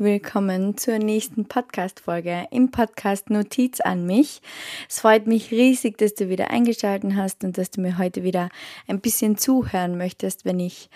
willkommen 0.00 0.76
zur 0.76 0.98
nächsten 0.98 1.46
Podcast-Folge 1.46 2.46
im 2.50 2.70
Podcast 2.70 3.30
Notiz 3.30 3.80
an 3.80 4.04
mich. 4.04 4.42
Es 4.88 5.00
freut 5.00 5.26
mich 5.26 5.50
riesig, 5.50 5.96
dass 5.98 6.14
du 6.14 6.28
wieder 6.28 6.50
eingeschaltet 6.50 7.14
hast 7.14 7.44
und 7.44 7.56
dass 7.56 7.70
du 7.70 7.80
mir 7.80 7.98
heute 7.98 8.22
wieder 8.22 8.48
ein 8.86 9.00
bisschen 9.00 9.38
zuhören 9.38 9.96
möchtest, 9.96 10.44
wenn 10.44 10.60
ich, 10.60 10.90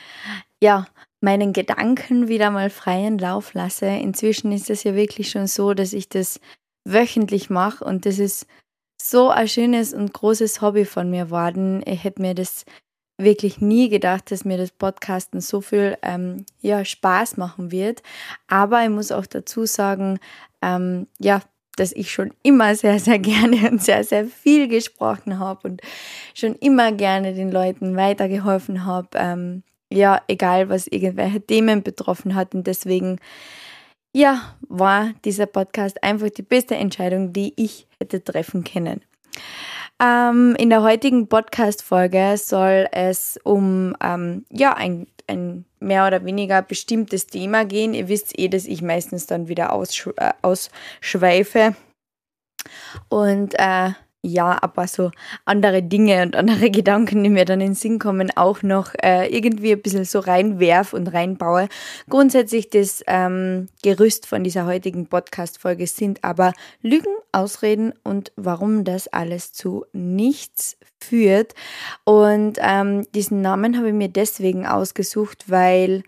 ja, 0.63 0.87
meinen 1.21 1.53
Gedanken 1.53 2.29
wieder 2.29 2.51
mal 2.51 2.71
freien 2.71 3.19
Lauf 3.19 3.55
lasse. 3.55 3.87
Inzwischen 3.87 4.53
ist 4.53 4.71
es 4.71 4.85
ja 4.85 4.95
wirklich 4.95 5.31
schon 5.31 5.47
so, 5.47 5.75
dass 5.75 5.93
ich 5.93 6.09
das 6.09 6.41
wöchentlich 6.85 7.51
mache 7.51 7.85
und 7.85 8.07
das 8.07 8.19
ist 8.19 8.47
so 9.01 9.31
ein 9.31 9.49
schönes 9.49 9.95
und 9.95 10.13
großes 10.13 10.61
Hobby 10.61 10.85
von 10.85 11.11
mir 11.11 11.31
worden. 11.31 11.83
Ich 11.87 12.05
hätte 12.05 12.21
mir 12.21 12.35
das 12.35 12.65
wirklich 13.23 13.61
nie 13.61 13.89
gedacht, 13.89 14.31
dass 14.31 14.45
mir 14.45 14.59
das 14.59 14.71
Podcasten 14.71 15.41
so 15.41 15.61
viel 15.61 15.97
ähm, 16.03 16.45
ja, 16.61 16.85
Spaß 16.85 17.37
machen 17.37 17.71
wird. 17.71 18.03
Aber 18.49 18.83
ich 18.83 18.91
muss 18.91 19.13
auch 19.13 19.27
dazu 19.27 19.67
sagen, 19.67 20.19
ähm, 20.63 21.07
ja, 21.19 21.43
dass 21.77 21.93
ich 21.93 22.13
schon 22.13 22.33
immer 22.43 22.75
sehr, 22.75 22.99
sehr 22.99 23.19
gerne 23.19 23.57
und 23.71 23.83
sehr, 23.83 24.05
sehr 24.05 24.27
viel 24.27 24.69
gesprochen 24.69 25.39
habe 25.39 25.69
und 25.69 25.81
schon 26.35 26.55
immer 26.57 26.93
gerne 26.93 27.35
den 27.35 27.51
Leuten 27.51 27.97
weitergeholfen 27.97 28.85
habe. 28.85 29.09
Ähm, 29.15 29.63
ja, 29.93 30.23
egal 30.29 30.69
was 30.69 30.87
irgendwelche 30.87 31.41
Themen 31.41 31.83
betroffen 31.83 32.35
hat. 32.35 32.55
Und 32.55 32.67
deswegen, 32.67 33.19
ja, 34.15 34.55
war 34.69 35.13
dieser 35.25 35.47
Podcast 35.47 36.03
einfach 36.03 36.31
die 36.31 36.43
beste 36.43 36.77
Entscheidung, 36.77 37.33
die 37.33 37.53
ich 37.57 37.87
hätte 37.99 38.23
treffen 38.23 38.63
können. 38.65 39.03
Ähm, 40.01 40.57
in 40.59 40.71
der 40.71 40.83
heutigen 40.83 41.29
Podcast-Folge 41.29 42.37
soll 42.39 42.89
es 42.91 43.39
um 43.45 43.95
ähm, 44.03 44.47
ja, 44.51 44.73
ein, 44.73 45.07
ein 45.27 45.67
mehr 45.79 46.07
oder 46.07 46.25
weniger 46.25 46.63
bestimmtes 46.63 47.27
Thema 47.27 47.67
gehen. 47.67 47.93
Ihr 47.93 48.09
wisst 48.09 48.39
eh, 48.39 48.49
dass 48.49 48.65
ich 48.65 48.81
meistens 48.81 49.27
dann 49.27 49.49
wieder 49.49 49.71
äh, 50.17 50.33
ausschweife. 50.41 51.75
Und 53.09 53.55
äh, 53.59 53.91
ja, 54.23 54.59
aber 54.63 54.87
so 54.87 55.11
andere 55.45 55.83
Dinge 55.83 56.23
und 56.23 56.37
andere 56.37 56.71
Gedanken, 56.71 57.25
die 57.25 57.31
mir 57.31 57.45
dann 57.45 57.61
in 57.61 57.71
den 57.71 57.75
Sinn 57.75 57.99
kommen, 57.99 58.31
auch 58.37 58.63
noch 58.63 58.95
äh, 59.03 59.27
irgendwie 59.35 59.73
ein 59.73 59.83
bisschen 59.83 60.05
so 60.05 60.19
reinwerf 60.19 60.93
und 60.93 61.09
reinbaue. 61.09 61.69
Grundsätzlich 62.09 62.69
das 62.71 63.03
ähm, 63.07 63.69
Gerüst 63.83 64.27
von 64.27 64.45
dieser 64.45 64.67
heutigen 64.67 65.07
Podcast-Folge 65.07 65.87
sind 65.87 66.23
aber 66.23 66.53
Lügen, 66.83 67.15
Ausreden 67.33 67.95
und 68.05 68.33
warum 68.37 68.85
das 68.85 69.09
alles 69.09 69.53
zu 69.53 69.87
nichts 69.93 70.77
führt. 71.01 71.55
Und 72.05 72.59
ähm, 72.61 73.07
diesen 73.15 73.41
Namen 73.41 73.79
habe 73.79 73.89
ich 73.89 73.95
mir 73.95 74.09
deswegen 74.09 74.67
ausgesucht, 74.67 75.45
weil 75.49 76.03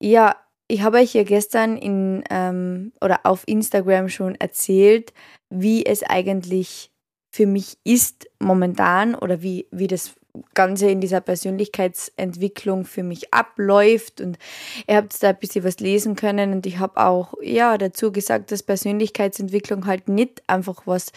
ja, 0.00 0.36
ich 0.68 0.82
habe 0.82 0.98
euch 0.98 1.14
ja 1.14 1.22
gestern 1.22 1.76
in 1.76 2.24
ähm, 2.30 2.92
oder 3.00 3.20
auf 3.24 3.44
Instagram 3.46 4.08
schon 4.08 4.34
erzählt, 4.36 5.12
wie 5.48 5.84
es 5.86 6.02
eigentlich 6.02 6.90
für 7.36 7.46
mich 7.46 7.76
ist 7.84 8.30
momentan 8.38 9.14
oder 9.14 9.42
wie, 9.42 9.66
wie 9.70 9.88
das 9.88 10.14
Ganze 10.54 10.88
in 10.88 11.02
dieser 11.02 11.20
Persönlichkeitsentwicklung 11.20 12.86
für 12.86 13.02
mich 13.02 13.34
abläuft. 13.34 14.22
Und 14.22 14.38
ihr 14.86 14.96
habt 14.96 15.22
da 15.22 15.28
ein 15.28 15.38
bisschen 15.38 15.62
was 15.62 15.78
lesen 15.78 16.16
können 16.16 16.54
und 16.54 16.64
ich 16.64 16.78
habe 16.78 16.96
auch 16.96 17.34
ja 17.42 17.76
dazu 17.76 18.10
gesagt, 18.10 18.52
dass 18.52 18.62
Persönlichkeitsentwicklung 18.62 19.84
halt 19.84 20.08
nicht 20.08 20.42
einfach 20.46 20.86
was 20.86 21.12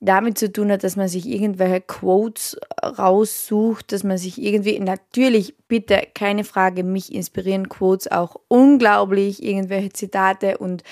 damit 0.00 0.38
zu 0.38 0.50
tun 0.50 0.72
hat, 0.72 0.82
dass 0.82 0.96
man 0.96 1.08
sich 1.08 1.26
irgendwelche 1.26 1.82
Quotes 1.82 2.58
raussucht, 2.82 3.92
dass 3.92 4.02
man 4.02 4.16
sich 4.16 4.40
irgendwie, 4.40 4.78
natürlich, 4.80 5.54
bitte, 5.68 6.02
keine 6.14 6.44
Frage, 6.44 6.84
mich 6.84 7.14
inspirieren 7.14 7.68
Quotes 7.68 8.10
auch 8.10 8.36
unglaublich, 8.48 9.42
irgendwelche 9.42 9.92
Zitate 9.92 10.58
und 10.58 10.82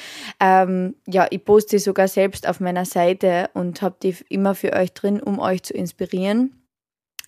ähm, 0.41 0.95
ja, 1.07 1.27
ich 1.31 1.45
poste 1.45 1.79
sogar 1.79 2.07
selbst 2.07 2.47
auf 2.47 2.61
meiner 2.61 2.85
Seite 2.85 3.49
und 3.55 3.81
habe 3.81 3.97
die 4.03 4.15
immer 4.29 4.55
für 4.55 4.75
euch 4.75 4.93
drin, 4.93 5.21
um 5.21 5.39
euch 5.39 5.63
zu 5.63 5.73
inspirieren. 5.73 6.55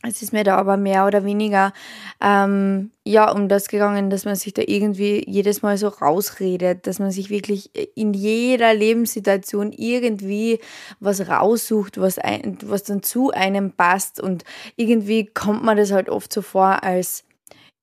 Es 0.03 0.22
ist 0.22 0.33
mir 0.33 0.44
da 0.44 0.56
aber 0.56 0.78
mehr 0.78 1.06
oder 1.06 1.25
weniger 1.25 1.75
ähm, 2.22 2.91
ja 3.05 3.31
um 3.31 3.49
das 3.49 3.69
gegangen, 3.69 4.09
dass 4.09 4.25
man 4.25 4.34
sich 4.34 4.55
da 4.55 4.62
irgendwie 4.66 5.22
jedes 5.28 5.61
Mal 5.61 5.77
so 5.77 5.88
rausredet, 5.88 6.87
dass 6.87 6.99
man 6.99 7.11
sich 7.11 7.28
wirklich 7.28 7.71
in 7.97 8.15
jeder 8.15 8.72
Lebenssituation 8.72 9.72
irgendwie 9.72 10.59
was 11.00 11.28
raussucht, 11.28 12.00
was, 12.00 12.19
ein, 12.19 12.56
was 12.65 12.84
dann 12.84 13.03
zu 13.03 13.31
einem 13.31 13.72
passt. 13.72 14.21
Und 14.21 14.44
irgendwie 14.77 15.27
kommt 15.27 15.65
man 15.65 15.77
das 15.77 15.93
halt 15.93 16.09
oft 16.09 16.32
so 16.32 16.41
vor 16.41 16.82
als 16.82 17.25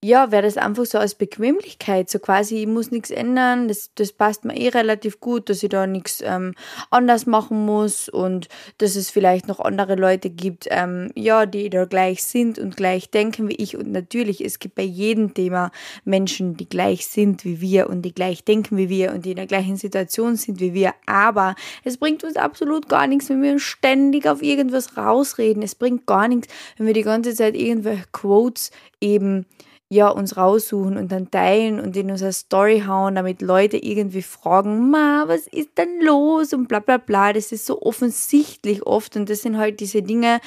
ja, 0.08 0.32
wäre 0.32 0.44
das 0.44 0.58
einfach 0.58 0.86
so 0.86 0.98
als 0.98 1.16
Bequemlichkeit, 1.16 2.10
so 2.10 2.20
quasi, 2.20 2.62
ich 2.62 2.68
muss 2.68 2.92
nichts 2.92 3.12
ändern, 3.12 3.68
das, 3.68 3.92
das 3.96 4.14
passt 4.14 4.46
mir 4.46 4.56
eh 4.56 4.70
relativ 4.70 5.20
gut, 5.20 5.50
dass 5.50 5.62
ich 5.62 5.70
da 5.70 5.86
nichts 5.86 6.22
ähm, 6.24 6.54
anders 6.90 7.26
machen 7.26 7.66
muss 7.66 8.08
und 8.08 8.48
dass 8.78 8.96
es 8.96 9.10
vielleicht 9.10 9.50
noch 9.50 9.60
andere 9.60 9.96
Leute 9.96 10.30
gibt, 10.30 10.68
ähm, 10.70 11.12
ja, 11.16 11.46
die 11.46 11.70
da 11.70 11.84
gleich 11.84 12.24
sind 12.24 12.58
und 12.58 12.78
gleich 12.78 13.12
denken 13.12 13.50
wie 13.50 13.56
ich. 13.56 13.76
Und 13.76 13.92
natürlich, 13.92 14.44
es 14.44 14.60
gibt 14.60 14.76
bei 14.76 14.84
jedem 14.84 15.34
Thema 15.34 15.72
Menschen, 16.06 16.56
die 16.56 16.70
gleich 16.70 17.08
sind 17.08 17.44
wie 17.44 17.60
wir 17.60 17.90
und 17.90 18.04
die 18.04 18.14
gleich 18.14 18.46
denken 18.46 18.78
wie 18.78 18.88
wir 18.88 19.12
und 19.14 19.26
die 19.26 19.32
in 19.32 19.36
der 19.36 19.48
gleichen 19.48 19.76
Situation 19.76 20.38
sind 20.38 20.62
wie 20.62 20.74
wir, 20.74 20.94
aber 21.06 21.56
es 21.84 21.98
bringt 21.98 22.24
uns 22.24 22.38
absolut 22.38 22.88
gar 22.88 23.08
nichts, 23.08 23.30
wenn 23.30 23.42
wir 23.42 23.60
ständig 23.60 24.26
auf 24.26 24.42
irgendwas 24.42 24.96
rausreden, 24.96 25.64
es 25.64 25.76
bringt 25.76 26.06
gar 26.06 26.30
nichts, 26.30 26.48
wenn 26.78 26.88
wir 26.88 26.94
die 26.94 27.04
ganze 27.04 27.36
Zeit 27.36 27.56
irgendwelche 27.56 28.06
Quotes 28.14 28.72
eben 29.02 29.46
ja, 29.90 30.10
uns 30.10 30.36
raussuchen 30.36 30.98
und 30.98 31.12
dann 31.12 31.32
teilen 31.32 31.80
und 31.80 31.96
in 31.96 32.12
unsere 32.12 32.34
Story 32.34 32.84
hauen, 32.86 33.16
damit 33.16 33.42
Leute 33.42 33.78
irgendwie 33.78 34.22
fragen, 34.22 34.90
ma, 34.90 35.24
was 35.28 35.48
ist 35.48 35.78
denn 35.78 36.02
los 36.02 36.54
und 36.54 36.68
bla 36.68 36.80
bla 36.80 36.98
bla. 36.98 37.32
Das 37.32 37.52
ist 37.54 37.66
so 37.66 37.82
offensichtlich 37.82 38.86
oft 38.86 39.16
und 39.16 39.30
das 39.30 39.44
sind 39.44 39.58
halt 39.58 39.80
diese 39.80 40.02
Dinge, 40.02 40.42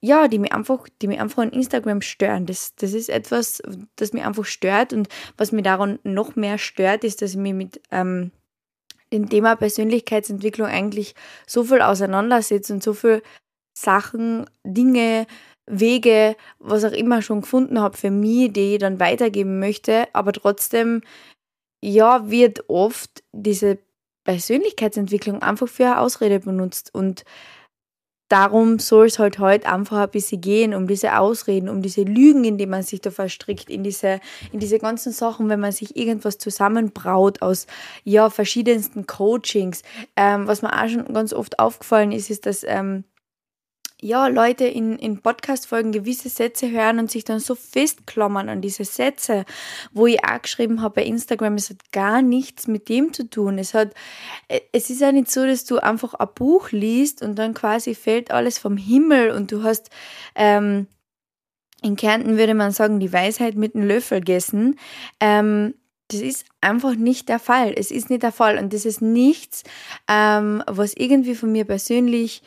ja, 0.00 0.28
die 0.28 0.38
mir 0.38 0.52
einfach, 0.52 0.86
die 1.00 1.06
mir 1.06 1.22
einfach 1.22 1.42
an 1.42 1.50
Instagram 1.50 2.02
stören. 2.02 2.44
Das, 2.44 2.74
das 2.76 2.92
ist 2.92 3.08
etwas, 3.08 3.62
das 3.96 4.12
mir 4.12 4.26
einfach 4.26 4.44
stört 4.44 4.92
und 4.92 5.08
was 5.38 5.50
mir 5.50 5.62
daran 5.62 5.98
noch 6.02 6.36
mehr 6.36 6.58
stört, 6.58 7.04
ist, 7.04 7.22
dass 7.22 7.30
ich 7.30 7.38
mich 7.38 7.54
mit 7.54 7.80
ähm, 7.90 8.32
dem 9.14 9.30
Thema 9.30 9.56
Persönlichkeitsentwicklung 9.56 10.66
eigentlich 10.66 11.14
so 11.46 11.64
viel 11.64 11.80
auseinandersetze 11.80 12.74
und 12.74 12.82
so 12.82 12.92
viel 12.92 13.22
Sachen, 13.72 14.44
Dinge, 14.62 15.26
Wege, 15.66 16.36
was 16.58 16.84
auch 16.84 16.92
immer 16.92 17.22
schon 17.22 17.40
gefunden 17.40 17.80
habe 17.80 17.96
für 17.96 18.10
mich, 18.10 18.52
die 18.52 18.74
ich 18.74 18.78
dann 18.78 19.00
weitergeben 19.00 19.58
möchte. 19.58 20.06
Aber 20.12 20.32
trotzdem, 20.32 21.02
ja, 21.82 22.30
wird 22.30 22.68
oft 22.68 23.22
diese 23.32 23.78
Persönlichkeitsentwicklung 24.24 25.42
einfach 25.42 25.68
für 25.68 25.86
eine 25.86 26.00
Ausrede 26.00 26.40
benutzt. 26.40 26.94
Und 26.94 27.24
darum 28.28 28.78
soll 28.78 29.06
es 29.06 29.18
halt 29.18 29.38
heute 29.38 29.68
einfach 29.68 29.98
ein 29.98 30.10
bisschen 30.10 30.40
gehen, 30.40 30.74
um 30.74 30.86
diese 30.86 31.18
Ausreden, 31.18 31.68
um 31.68 31.82
diese 31.82 32.02
Lügen, 32.02 32.44
in 32.44 32.58
die 32.58 32.66
man 32.66 32.82
sich 32.82 33.00
da 33.00 33.10
verstrickt, 33.10 33.70
in 33.70 33.84
diese, 33.84 34.20
in 34.50 34.60
diese 34.60 34.78
ganzen 34.78 35.12
Sachen, 35.12 35.48
wenn 35.48 35.60
man 35.60 35.72
sich 35.72 35.96
irgendwas 35.96 36.38
zusammenbraut 36.38 37.42
aus 37.42 37.66
ja, 38.02 38.30
verschiedensten 38.30 39.06
Coachings. 39.06 39.82
Ähm, 40.16 40.46
was 40.46 40.62
mir 40.62 40.72
auch 40.72 40.88
schon 40.88 41.12
ganz 41.12 41.32
oft 41.32 41.58
aufgefallen 41.58 42.12
ist, 42.12 42.30
ist, 42.30 42.46
dass 42.46 42.64
ähm, 42.64 43.04
ja, 44.00 44.26
Leute 44.26 44.64
in, 44.64 44.98
in 44.98 45.22
Podcast-Folgen 45.22 45.92
gewisse 45.92 46.28
Sätze 46.28 46.70
hören 46.70 46.98
und 46.98 47.10
sich 47.10 47.24
dann 47.24 47.40
so 47.40 47.54
festklammern 47.54 48.48
an 48.48 48.60
diese 48.60 48.84
Sätze, 48.84 49.44
wo 49.92 50.06
ich 50.06 50.24
auch 50.24 50.42
geschrieben 50.42 50.82
habe 50.82 50.96
bei 50.96 51.04
Instagram, 51.04 51.54
es 51.54 51.70
hat 51.70 51.92
gar 51.92 52.20
nichts 52.20 52.66
mit 52.66 52.88
dem 52.88 53.12
zu 53.12 53.28
tun. 53.30 53.58
Es 53.58 53.72
hat, 53.72 53.94
äh, 54.48 54.60
es 54.72 54.90
ist 54.90 55.00
ja 55.00 55.12
nicht 55.12 55.30
so, 55.30 55.46
dass 55.46 55.64
du 55.64 55.78
einfach 55.78 56.14
ein 56.14 56.28
Buch 56.34 56.70
liest 56.70 57.22
und 57.22 57.36
dann 57.36 57.54
quasi 57.54 57.94
fällt 57.94 58.30
alles 58.30 58.58
vom 58.58 58.76
Himmel 58.76 59.30
und 59.30 59.52
du 59.52 59.62
hast, 59.62 59.90
ähm, 60.34 60.86
in 61.82 61.96
Kärnten 61.96 62.38
würde 62.38 62.54
man 62.54 62.72
sagen, 62.72 63.00
die 63.00 63.12
Weisheit 63.12 63.56
mit 63.56 63.74
einem 63.74 63.86
Löffel 63.86 64.20
gegessen. 64.20 64.78
Ähm, 65.20 65.74
das 66.08 66.20
ist 66.20 66.44
einfach 66.60 66.94
nicht 66.94 67.28
der 67.28 67.38
Fall. 67.38 67.72
Es 67.76 67.90
ist 67.90 68.10
nicht 68.10 68.22
der 68.22 68.32
Fall 68.32 68.58
und 68.58 68.72
das 68.72 68.84
ist 68.84 69.00
nichts, 69.00 69.62
ähm, 70.08 70.62
was 70.66 70.94
irgendwie 70.94 71.34
von 71.34 71.50
mir 71.50 71.64
persönlich 71.64 72.42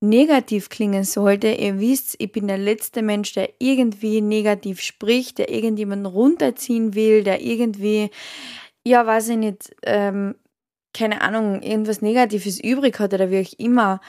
negativ 0.00 0.68
klingen 0.68 1.04
sollte, 1.04 1.48
ihr 1.48 1.80
wisst, 1.80 2.16
ich 2.18 2.30
bin 2.30 2.46
der 2.46 2.58
letzte 2.58 3.02
Mensch, 3.02 3.32
der 3.32 3.50
irgendwie 3.58 4.20
negativ 4.20 4.80
spricht, 4.80 5.38
der 5.38 5.50
irgendjemanden 5.50 6.06
runterziehen 6.06 6.94
will, 6.94 7.24
der 7.24 7.40
irgendwie, 7.40 8.10
ja, 8.86 9.06
weiß 9.06 9.30
ich 9.30 9.36
nicht, 9.36 9.74
ähm, 9.82 10.36
keine 10.94 11.20
Ahnung, 11.20 11.62
irgendwas 11.62 12.02
Negatives 12.02 12.60
übrig 12.60 12.98
hat 12.98 13.12
oder 13.14 13.30
wie 13.30 13.40
auch 13.40 13.58
immer. 13.58 14.00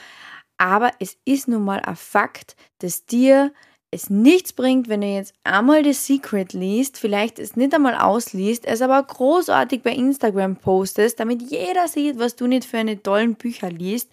Aber 0.58 0.92
es 0.98 1.16
ist 1.24 1.48
nun 1.48 1.64
mal 1.64 1.80
ein 1.80 1.96
Fakt, 1.96 2.54
dass 2.78 3.06
dir 3.06 3.52
es 3.92 4.08
nichts 4.08 4.52
bringt, 4.52 4.88
wenn 4.88 5.00
du 5.00 5.08
jetzt 5.08 5.34
einmal 5.42 5.82
das 5.82 6.06
Secret 6.06 6.52
liest, 6.52 6.98
vielleicht 6.98 7.38
es 7.38 7.56
nicht 7.56 7.74
einmal 7.74 7.96
ausliest, 7.96 8.64
es 8.64 8.82
aber 8.82 9.02
großartig 9.02 9.82
bei 9.82 9.90
Instagram 9.90 10.56
postest, 10.56 11.18
damit 11.18 11.42
jeder 11.42 11.88
sieht, 11.88 12.18
was 12.18 12.36
du 12.36 12.46
nicht 12.46 12.64
für 12.64 12.78
eine 12.78 13.02
tollen 13.02 13.34
Bücher 13.34 13.70
liest. 13.70 14.10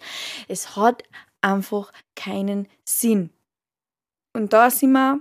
Es 0.48 0.74
hat 0.74 1.04
einfach 1.40 1.92
keinen 2.16 2.68
Sinn. 2.84 3.30
Und 4.32 4.52
da 4.52 4.70
sind 4.70 4.92
wir 4.92 5.20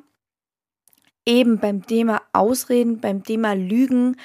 eben 1.25 1.59
beim 1.59 1.85
Thema 1.85 2.21
Ausreden, 2.33 2.99
beim 2.99 3.23
Thema 3.23 3.53
Lügen. 3.53 4.17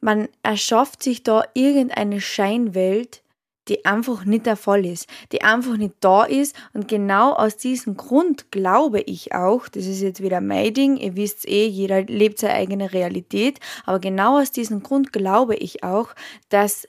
man 0.00 0.28
erschafft 0.42 1.02
sich 1.02 1.22
da 1.22 1.44
irgendeine 1.54 2.20
Scheinwelt, 2.20 3.22
die 3.68 3.84
einfach 3.86 4.24
nicht 4.24 4.46
der 4.46 4.56
Fall 4.56 4.84
ist, 4.84 5.08
die 5.32 5.42
einfach 5.42 5.76
nicht 5.76 5.94
da 6.00 6.24
ist. 6.24 6.54
Und 6.74 6.88
genau 6.88 7.32
aus 7.32 7.56
diesem 7.56 7.96
Grund 7.96 8.50
glaube 8.50 9.00
ich 9.00 9.34
auch, 9.34 9.68
das 9.68 9.86
ist 9.86 10.02
jetzt 10.02 10.22
wieder 10.22 10.40
mein 10.40 10.74
Ding, 10.74 10.96
ihr 10.96 11.16
wisst 11.16 11.48
eh, 11.48 11.66
jeder 11.66 12.02
lebt 12.02 12.38
seine 12.38 12.54
eigene 12.54 12.92
Realität, 12.92 13.60
aber 13.86 13.98
genau 14.00 14.38
aus 14.38 14.52
diesem 14.52 14.82
Grund 14.82 15.12
glaube 15.12 15.56
ich 15.56 15.82
auch, 15.82 16.14
dass 16.50 16.86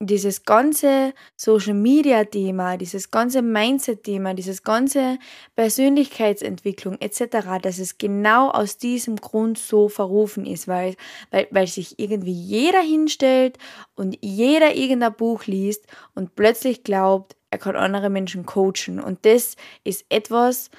dieses 0.00 0.44
ganze 0.44 1.14
Social 1.36 1.74
Media 1.74 2.24
Thema, 2.24 2.76
dieses 2.76 3.10
ganze 3.10 3.42
Mindset 3.42 4.04
Thema, 4.04 4.34
dieses 4.34 4.62
ganze 4.62 5.18
Persönlichkeitsentwicklung 5.54 7.00
etc., 7.00 7.60
dass 7.62 7.78
es 7.78 7.98
genau 7.98 8.50
aus 8.50 8.76
diesem 8.78 9.16
Grund 9.16 9.58
so 9.58 9.88
verrufen 9.88 10.46
ist, 10.46 10.68
weil, 10.68 10.96
weil, 11.30 11.46
weil 11.50 11.66
sich 11.66 11.98
irgendwie 11.98 12.32
jeder 12.32 12.80
hinstellt 12.80 13.58
und 13.94 14.18
jeder 14.20 14.74
irgendein 14.74 15.14
Buch 15.14 15.46
liest 15.46 15.86
und 16.14 16.34
plötzlich 16.34 16.84
glaubt, 16.84 17.36
er 17.50 17.58
kann 17.58 17.76
andere 17.76 18.10
Menschen 18.10 18.46
coachen. 18.46 19.00
Und 19.00 19.24
das 19.24 19.56
ist 19.84 20.04
etwas, 20.08 20.70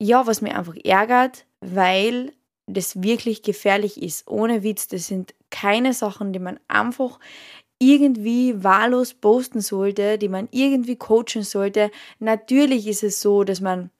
ja, 0.00 0.26
was 0.26 0.40
mir 0.40 0.58
einfach 0.58 0.74
ärgert, 0.82 1.46
weil 1.60 2.32
das 2.66 3.02
wirklich 3.02 3.42
gefährlich 3.42 4.02
ist. 4.02 4.28
Ohne 4.28 4.62
Witz, 4.62 4.88
das 4.88 5.06
sind 5.06 5.34
keine 5.50 5.92
Sachen, 5.92 6.32
die 6.32 6.38
man 6.38 6.58
einfach 6.68 7.20
irgendwie 7.82 8.62
wahllos 8.62 9.14
posten 9.14 9.60
sollte, 9.60 10.18
die 10.18 10.28
man 10.28 10.48
irgendwie 10.52 10.96
coachen 10.96 11.42
sollte. 11.42 11.90
Natürlich 12.20 12.86
ist 12.86 13.02
es 13.02 13.20
so, 13.20 13.42
dass 13.42 13.60
man 13.60 13.90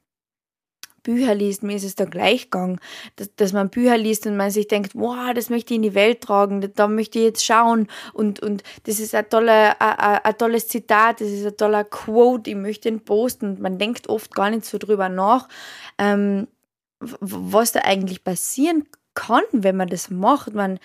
Bücher 1.03 1.35
liest, 1.35 1.65
mir 1.65 1.75
ist 1.75 1.85
es 1.85 1.97
da 1.97 2.05
gleich 2.05 2.45
gegangen, 2.45 2.79
dass, 3.17 3.35
dass 3.35 3.53
man 3.53 3.71
Bücher 3.71 3.99
liest 3.99 4.25
und 4.27 4.37
man 4.37 4.53
sich 4.53 4.69
denkt, 4.69 4.93
wow, 4.95 5.33
das 5.35 5.51
möchte 5.51 5.75
ich 5.75 5.79
in 5.79 5.83
die 5.83 5.95
Welt 5.95 6.21
tragen, 6.21 6.73
da 6.77 6.87
möchte 6.87 7.19
ich 7.19 7.25
jetzt 7.25 7.45
schauen 7.45 7.89
und, 8.13 8.41
und 8.41 8.63
das 8.85 9.01
ist 9.01 9.13
ein, 9.15 9.29
toller, 9.29 9.81
ein, 9.81 10.21
ein 10.23 10.39
tolles 10.39 10.69
Zitat, 10.69 11.21
das 11.21 11.29
ist 11.29 11.45
ein 11.45 11.57
toller 11.57 11.83
Quote, 11.83 12.51
ich 12.51 12.57
möchte 12.57 12.89
ihn 12.89 13.01
posten. 13.01 13.61
Man 13.61 13.79
denkt 13.79 14.09
oft 14.09 14.33
gar 14.33 14.51
nicht 14.51 14.65
so 14.65 14.79
drüber 14.79 15.09
nach, 15.09 15.49
ähm, 15.99 16.47
was 17.01 17.73
da 17.73 17.81
eigentlich 17.81 18.23
passieren 18.23 18.87
kann, 19.15 19.43
wenn 19.51 19.77
man 19.77 19.89
das 19.89 20.09
macht. 20.09 20.55
Man, 20.55 20.79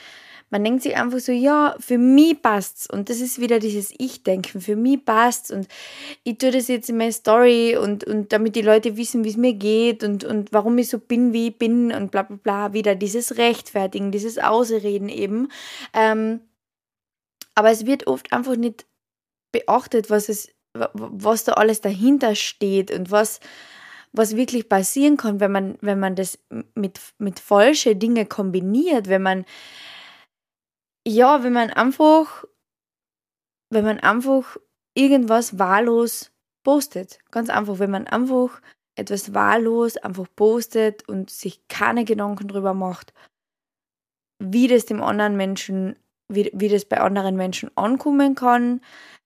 man 0.50 0.64
denkt 0.64 0.84
sich 0.84 0.96
einfach 0.96 1.20
so, 1.20 1.32
ja, 1.34 1.76
für 1.80 1.98
mich 1.98 2.42
passt's. 2.42 2.88
Und 2.90 3.10
das 3.10 3.20
ist 3.20 3.40
wieder 3.40 3.60
dieses 3.60 3.94
Ich-Denken. 3.98 4.62
Für 4.62 4.78
mich 4.78 5.04
passt's. 5.04 5.52
Und 5.52 5.68
ich 6.24 6.38
tue 6.38 6.52
das 6.52 6.70
jetzt 6.70 6.90
in 6.90 6.98
meine 6.98 7.12
Story 7.12 7.76
und, 7.76 8.06
und 8.06 8.32
damit 8.32 8.56
die 8.56 8.62
Leute 8.62 8.96
wissen, 8.96 9.26
wie 9.26 9.30
es 9.30 9.38
mir 9.38 9.54
geht 9.54 10.04
und, 10.04 10.24
und 10.24 10.54
warum 10.54 10.78
ich 10.78 10.90
so 10.90 11.00
bin, 11.00 11.34
wie 11.34 11.50
ich 11.50 11.58
bin 11.58 11.92
und 11.92 12.12
bla 12.12 12.24
bla 12.24 12.38
bla. 12.38 12.74
Wieder 12.74 12.96
dieses 12.96 13.38
Rechtfertigen, 13.38 14.12
dieses 14.12 14.38
Ausreden 14.38 15.10
eben. 15.10 15.50
Ähm, 15.94 16.40
aber 17.54 17.72
es 17.72 17.86
wird 17.86 18.08
oft 18.08 18.32
einfach 18.32 18.56
nicht 18.56 18.86
beachtet, 19.52 20.10
was 20.10 20.30
es, 20.30 20.50
was 20.74 21.44
da 21.44 21.54
alles 21.54 21.82
dahinter 21.82 22.36
steht 22.36 22.92
und 22.92 23.12
was, 23.12 23.42
was 24.14 24.38
wirklich 24.38 24.70
passieren 24.70 25.18
kann, 25.18 25.42
wenn 25.42 25.52
man, 25.52 25.78
wenn 25.82 26.00
man 26.00 26.16
das 26.16 26.40
mit, 26.74 27.02
mit 27.18 27.40
falsche 27.40 27.98
Dinge 27.98 28.26
kombiniert, 28.26 29.10
wenn 29.10 29.24
man 29.24 29.46
ja, 31.08 31.44
wenn 31.44 31.54
man 31.54 31.70
einfach, 31.70 32.44
wenn 33.70 33.86
man 33.86 34.00
einfach 34.00 34.58
irgendwas 34.94 35.58
wahllos 35.58 36.32
postet. 36.64 37.20
Ganz 37.32 37.50
einfach, 37.50 37.80
wenn 37.80 37.92
man 37.92 38.08
einfach 38.08 38.62
etwas 38.96 39.34
wahllos 39.34 39.96
einfach 39.98 40.28
postet 40.36 41.08
und 41.08 41.30
sich 41.30 41.66
keine 41.70 42.04
Gedanken 42.04 42.48
drüber 42.48 42.74
macht, 42.74 43.14
wie 44.40 44.68
das 44.68 44.86
dem 44.86 45.02
anderen 45.02 45.38
Menschen, 45.38 45.96
wie, 46.28 46.52
wie 46.54 46.68
das 46.68 46.84
bei 46.84 47.00
anderen 47.00 47.38
Menschen 47.38 47.72
ankommen 47.78 48.36
kann, 48.36 48.82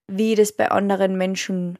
wie 0.07 0.35
das 0.35 0.51
bei 0.51 0.69
anderen 0.69 1.17
Menschen, 1.17 1.79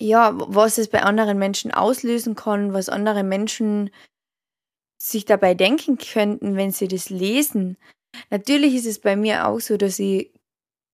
ja, 0.00 0.32
was 0.34 0.78
es 0.78 0.88
bei 0.88 1.02
anderen 1.02 1.38
Menschen 1.38 1.70
auslösen 1.72 2.34
kann, 2.34 2.72
was 2.72 2.88
andere 2.88 3.24
Menschen 3.24 3.90
sich 4.98 5.24
dabei 5.24 5.54
denken 5.54 5.98
könnten, 5.98 6.56
wenn 6.56 6.70
sie 6.70 6.88
das 6.88 7.10
lesen. 7.10 7.76
Natürlich 8.30 8.74
ist 8.74 8.86
es 8.86 8.98
bei 8.98 9.16
mir 9.16 9.46
auch 9.46 9.60
so, 9.60 9.76
dass 9.76 9.98
ich 9.98 10.32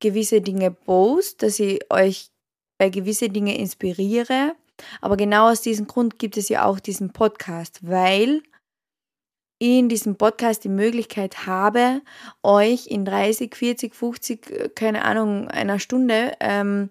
gewisse 0.00 0.40
Dinge 0.40 0.70
post, 0.70 1.42
dass 1.42 1.58
ich 1.58 1.80
euch 1.90 2.30
bei 2.78 2.88
gewisse 2.88 3.28
Dinge 3.28 3.58
inspiriere. 3.58 4.54
Aber 5.00 5.16
genau 5.16 5.50
aus 5.50 5.60
diesem 5.60 5.86
Grund 5.86 6.18
gibt 6.18 6.36
es 6.36 6.48
ja 6.48 6.64
auch 6.64 6.78
diesen 6.78 7.12
Podcast, 7.12 7.80
weil 7.82 8.42
ich 9.58 9.78
in 9.78 9.88
diesem 9.88 10.16
Podcast 10.16 10.62
die 10.62 10.68
Möglichkeit 10.68 11.46
habe, 11.46 12.00
euch 12.44 12.86
in 12.86 13.04
30, 13.04 13.54
40, 13.56 13.94
50, 13.94 14.74
keine 14.76 15.04
Ahnung, 15.04 15.48
einer 15.48 15.80
Stunde 15.80 16.34
ähm, 16.38 16.90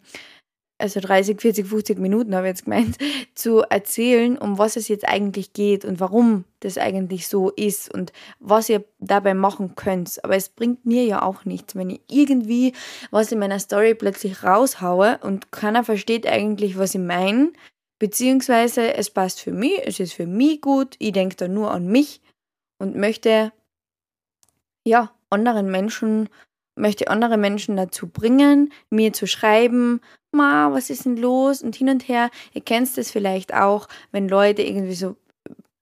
also 0.80 1.00
30, 1.00 1.42
40, 1.42 1.68
50 1.68 2.00
Minuten 2.00 2.36
habe 2.36 2.48
ich 2.48 2.52
jetzt 2.52 2.66
gemeint, 2.66 2.98
zu 3.36 3.62
erzählen, 3.62 4.38
um 4.38 4.58
was 4.58 4.76
es 4.76 4.88
jetzt 4.88 5.08
eigentlich 5.08 5.54
geht 5.54 5.86
und 5.86 6.00
warum 6.00 6.46
das 6.60 6.78
eigentlich 6.78 7.28
so 7.28 7.50
ist 7.50 7.94
und 7.94 8.14
was 8.40 8.70
ihr 8.70 8.84
dabei 9.00 9.34
machen 9.34 9.76
könnt. 9.76 10.24
Aber 10.24 10.36
es 10.36 10.50
bringt 10.50 10.86
mir 10.86 11.06
ja 11.06 11.22
auch 11.24 11.46
nichts, 11.46 11.76
wenn 11.76 11.90
ich 11.90 12.02
irgendwie 12.10 12.74
was 13.12 13.32
in 13.32 13.40
meiner 13.40 13.60
Story 13.60 13.96
plötzlich 13.96 14.44
raushaue 14.44 15.20
und 15.22 15.52
keiner 15.52 15.84
versteht 15.84 16.28
eigentlich, 16.28 16.78
was 16.78 16.96
ich 16.96 17.02
meine, 17.02 17.52
beziehungsweise 18.00 18.94
es 18.94 19.10
passt 19.10 19.42
für 19.42 19.54
mich, 19.54 19.80
es 19.84 20.00
ist 20.00 20.14
für 20.14 20.28
mich 20.28 20.62
gut, 20.62 20.96
ich 21.00 21.12
denke 21.12 21.36
da 21.36 21.48
nur 21.48 21.72
an 21.72 21.88
mich 21.88 22.22
und 22.80 22.96
möchte 22.96 23.52
ja 24.84 25.12
anderen 25.30 25.70
Menschen 25.70 26.30
möchte 26.78 27.10
andere 27.10 27.38
Menschen 27.38 27.76
dazu 27.76 28.08
bringen, 28.08 28.72
mir 28.90 29.14
zu 29.14 29.28
schreiben, 29.28 30.02
Ma, 30.32 30.72
was 30.72 30.90
ist 30.90 31.06
denn 31.06 31.18
los 31.18 31.62
und 31.62 31.76
hin 31.76 31.90
und 31.90 32.08
her. 32.08 32.30
Ihr 32.54 32.62
kennt 32.62 32.98
es 32.98 33.12
vielleicht 33.12 33.54
auch, 33.54 33.88
wenn 34.12 34.28
Leute 34.28 34.62
irgendwie 34.62 34.94
so 34.94 35.16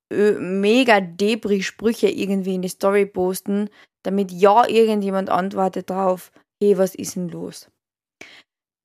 mega 0.10 1.02
Debris-Sprüche 1.02 2.10
irgendwie 2.10 2.56
in 2.56 2.62
die 2.62 2.70
Story 2.70 3.06
posten, 3.06 3.70
damit 4.04 4.32
ja 4.32 4.68
irgendjemand 4.68 5.30
antwortet 5.30 5.90
drauf, 5.90 6.32
hey, 6.62 6.78
was 6.78 6.96
ist 6.96 7.16
denn 7.16 7.30
los? 7.30 7.70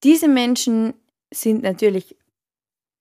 Diese 0.02 0.28
Menschen 0.28 0.94
sind 1.32 1.62
natürlich 1.62 2.16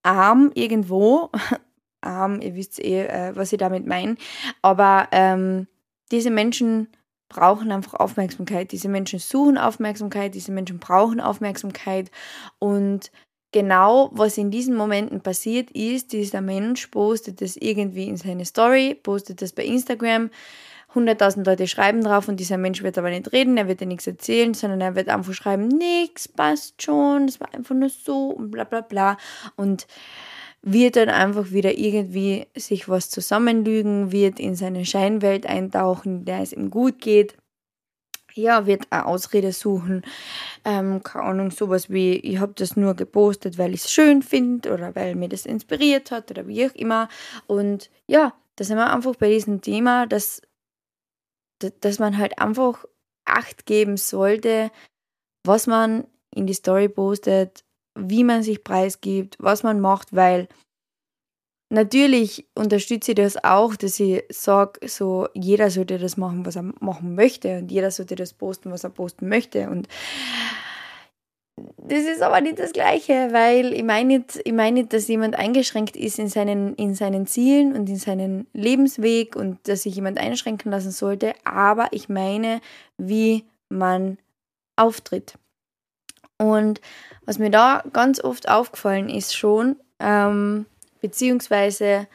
arm 0.04 0.52
irgendwo. 0.54 1.32
arm, 2.02 2.42
ihr 2.42 2.56
wisst 2.56 2.80
eh, 2.80 3.06
äh, 3.06 3.36
was 3.36 3.52
ich 3.54 3.60
damit 3.60 3.86
meine. 3.86 4.16
Aber 4.62 5.08
ähm, 5.12 5.68
diese 6.12 6.30
Menschen 6.30 6.88
brauchen 7.30 7.72
einfach 7.72 7.94
Aufmerksamkeit. 7.94 8.72
Diese 8.72 8.90
Menschen 8.90 9.20
suchen 9.20 9.58
Aufmerksamkeit, 9.58 10.36
diese 10.36 10.52
Menschen 10.52 10.80
brauchen 10.80 11.22
Aufmerksamkeit. 11.22 12.12
Und 12.58 13.12
genau, 13.52 14.10
was 14.12 14.38
in 14.38 14.52
diesen 14.52 14.76
Momenten 14.76 15.22
passiert 15.22 15.72
ist, 15.72 16.12
dieser 16.12 16.42
Mensch 16.42 16.88
postet 16.88 17.42
das 17.42 17.56
irgendwie 17.56 18.08
in 18.08 18.18
seine 18.18 18.46
Story, 18.46 18.96
postet 18.96 19.42
das 19.42 19.54
bei 19.54 19.64
Instagram. 19.64 20.30
100.000 20.96 21.46
Leute 21.46 21.68
schreiben 21.68 22.04
drauf 22.04 22.28
und 22.28 22.40
dieser 22.40 22.58
Mensch 22.58 22.82
wird 22.82 22.98
aber 22.98 23.12
nicht 23.12 23.32
reden, 23.32 23.58
er 23.58 23.68
wird 23.68 23.80
dir 23.80 23.86
nichts 23.86 24.08
erzählen, 24.08 24.56
sondern 24.56 24.82
er 24.82 24.96
wird 24.96 25.08
einfach 25.08 25.34
schreiben, 25.34 25.68
nix, 25.68 26.28
passt 26.28 26.82
schon, 26.82 27.28
das 27.28 27.40
war 27.40 27.54
einfach 27.54 27.76
nur 27.76 27.90
so 27.90 28.30
und 28.30 28.50
bla 28.50 28.64
bla 28.64 28.82
bla. 28.82 29.18
Und 29.56 29.86
wird 30.62 30.96
dann 30.96 31.10
einfach 31.10 31.52
wieder 31.52 31.78
irgendwie 31.78 32.48
sich 32.56 32.90
was 32.90 33.10
zusammenlügen, 33.10 34.12
wird 34.12 34.40
in 34.40 34.56
seine 34.56 34.86
Scheinwelt 34.86 35.46
eintauchen, 35.46 36.26
der 36.26 36.42
es 36.42 36.54
ihm 36.54 36.70
gut 36.70 37.00
geht. 37.00 37.38
Ja, 38.34 38.66
wird 38.66 38.88
eine 38.92 39.06
Ausrede 39.06 39.52
suchen. 39.52 40.04
Ähm, 40.64 41.02
keine 41.04 41.26
Ahnung, 41.26 41.52
sowas 41.52 41.90
wie, 41.90 42.14
ich 42.18 42.40
habe 42.40 42.54
das 42.56 42.76
nur 42.76 42.94
gepostet, 42.94 43.58
weil 43.58 43.74
ich 43.74 43.86
es 43.86 43.92
schön 43.92 44.22
finde 44.22 44.74
oder 44.74 44.96
weil 44.96 45.16
mir 45.16 45.30
das 45.30 45.46
inspiriert 45.46 46.12
hat 46.12 46.30
oder 46.32 46.48
wie 46.48 46.68
auch 46.68 46.76
immer. 46.76 47.10
Und 47.48 47.90
ja, 48.08 48.34
da 48.56 48.64
sind 48.64 48.78
wir 48.78 48.94
einfach 48.94 49.16
bei 49.16 49.30
diesem 49.30 49.62
Thema, 49.62 50.06
dass, 50.06 50.42
dass 51.82 52.00
man 52.00 52.18
halt 52.18 52.40
einfach 52.40 52.86
Acht 53.26 53.66
geben 53.66 53.98
sollte, 53.98 54.72
was 55.46 55.68
man 55.68 56.08
in 56.32 56.48
die 56.48 56.54
Story 56.54 56.90
postet, 56.90 57.64
wie 58.00 58.24
man 58.24 58.44
sich 58.44 58.64
preisgibt, 58.64 59.36
was 59.40 59.64
man 59.64 59.80
macht, 59.80 60.16
weil 60.16 60.48
natürlich 61.70 62.48
unterstütze 62.56 63.12
ich 63.12 63.16
das 63.16 63.44
auch, 63.44 63.76
dass 63.76 64.00
ich 64.00 64.24
sage, 64.30 64.88
so 64.88 65.28
jeder 65.34 65.70
sollte 65.70 65.98
das 65.98 66.18
machen, 66.18 66.46
was 66.46 66.56
er 66.56 66.64
machen 66.80 67.16
möchte 67.16 67.60
und 67.60 67.72
jeder 67.72 67.92
sollte 67.92 68.16
das 68.16 68.34
posten, 68.34 68.72
was 68.72 68.84
er 68.84 68.90
posten 68.90 69.30
möchte 69.30 69.70
und 69.70 69.88
das 71.78 72.04
ist 72.04 72.22
aber 72.22 72.42
nicht 72.42 72.60
das 72.60 72.72
Gleiche, 72.72 73.30
weil 73.32 73.74
ich 73.74 73.84
meine 73.84 74.20
nicht, 74.20 74.40
ich 74.44 74.54
mein 74.54 74.76
nicht, 74.76 74.94
dass 74.94 75.08
jemand 75.08 75.36
eingeschränkt 75.36 75.98
ist 75.98 76.20
in 76.20 76.30
seinen, 76.30 76.76
in 76.76 76.96
seinen 76.96 77.28
Zielen 77.28 77.76
und 77.76 77.90
in 77.90 77.98
seinen 77.98 78.48
Lebensweg 78.54 79.36
und 79.36 79.60
dass 79.68 79.84
sich 79.84 79.96
jemand 79.96 80.20
einschränken 80.20 80.72
lassen 80.72 80.92
sollte, 80.92 81.34
aber 81.44 81.88
ich 81.92 82.08
meine, 82.08 82.62
wie 82.98 83.46
man 83.70 84.18
auftritt. 84.76 85.39
Und 86.40 86.82
was 87.26 87.38
mir 87.38 87.52
da 87.52 87.84
ganz 87.94 88.24
oft 88.24 88.50
aufgefallen 88.50 89.10
ist 89.10 89.36
schon, 89.36 89.76
ähm, 90.00 90.66
beziehungsweise 91.02 92.08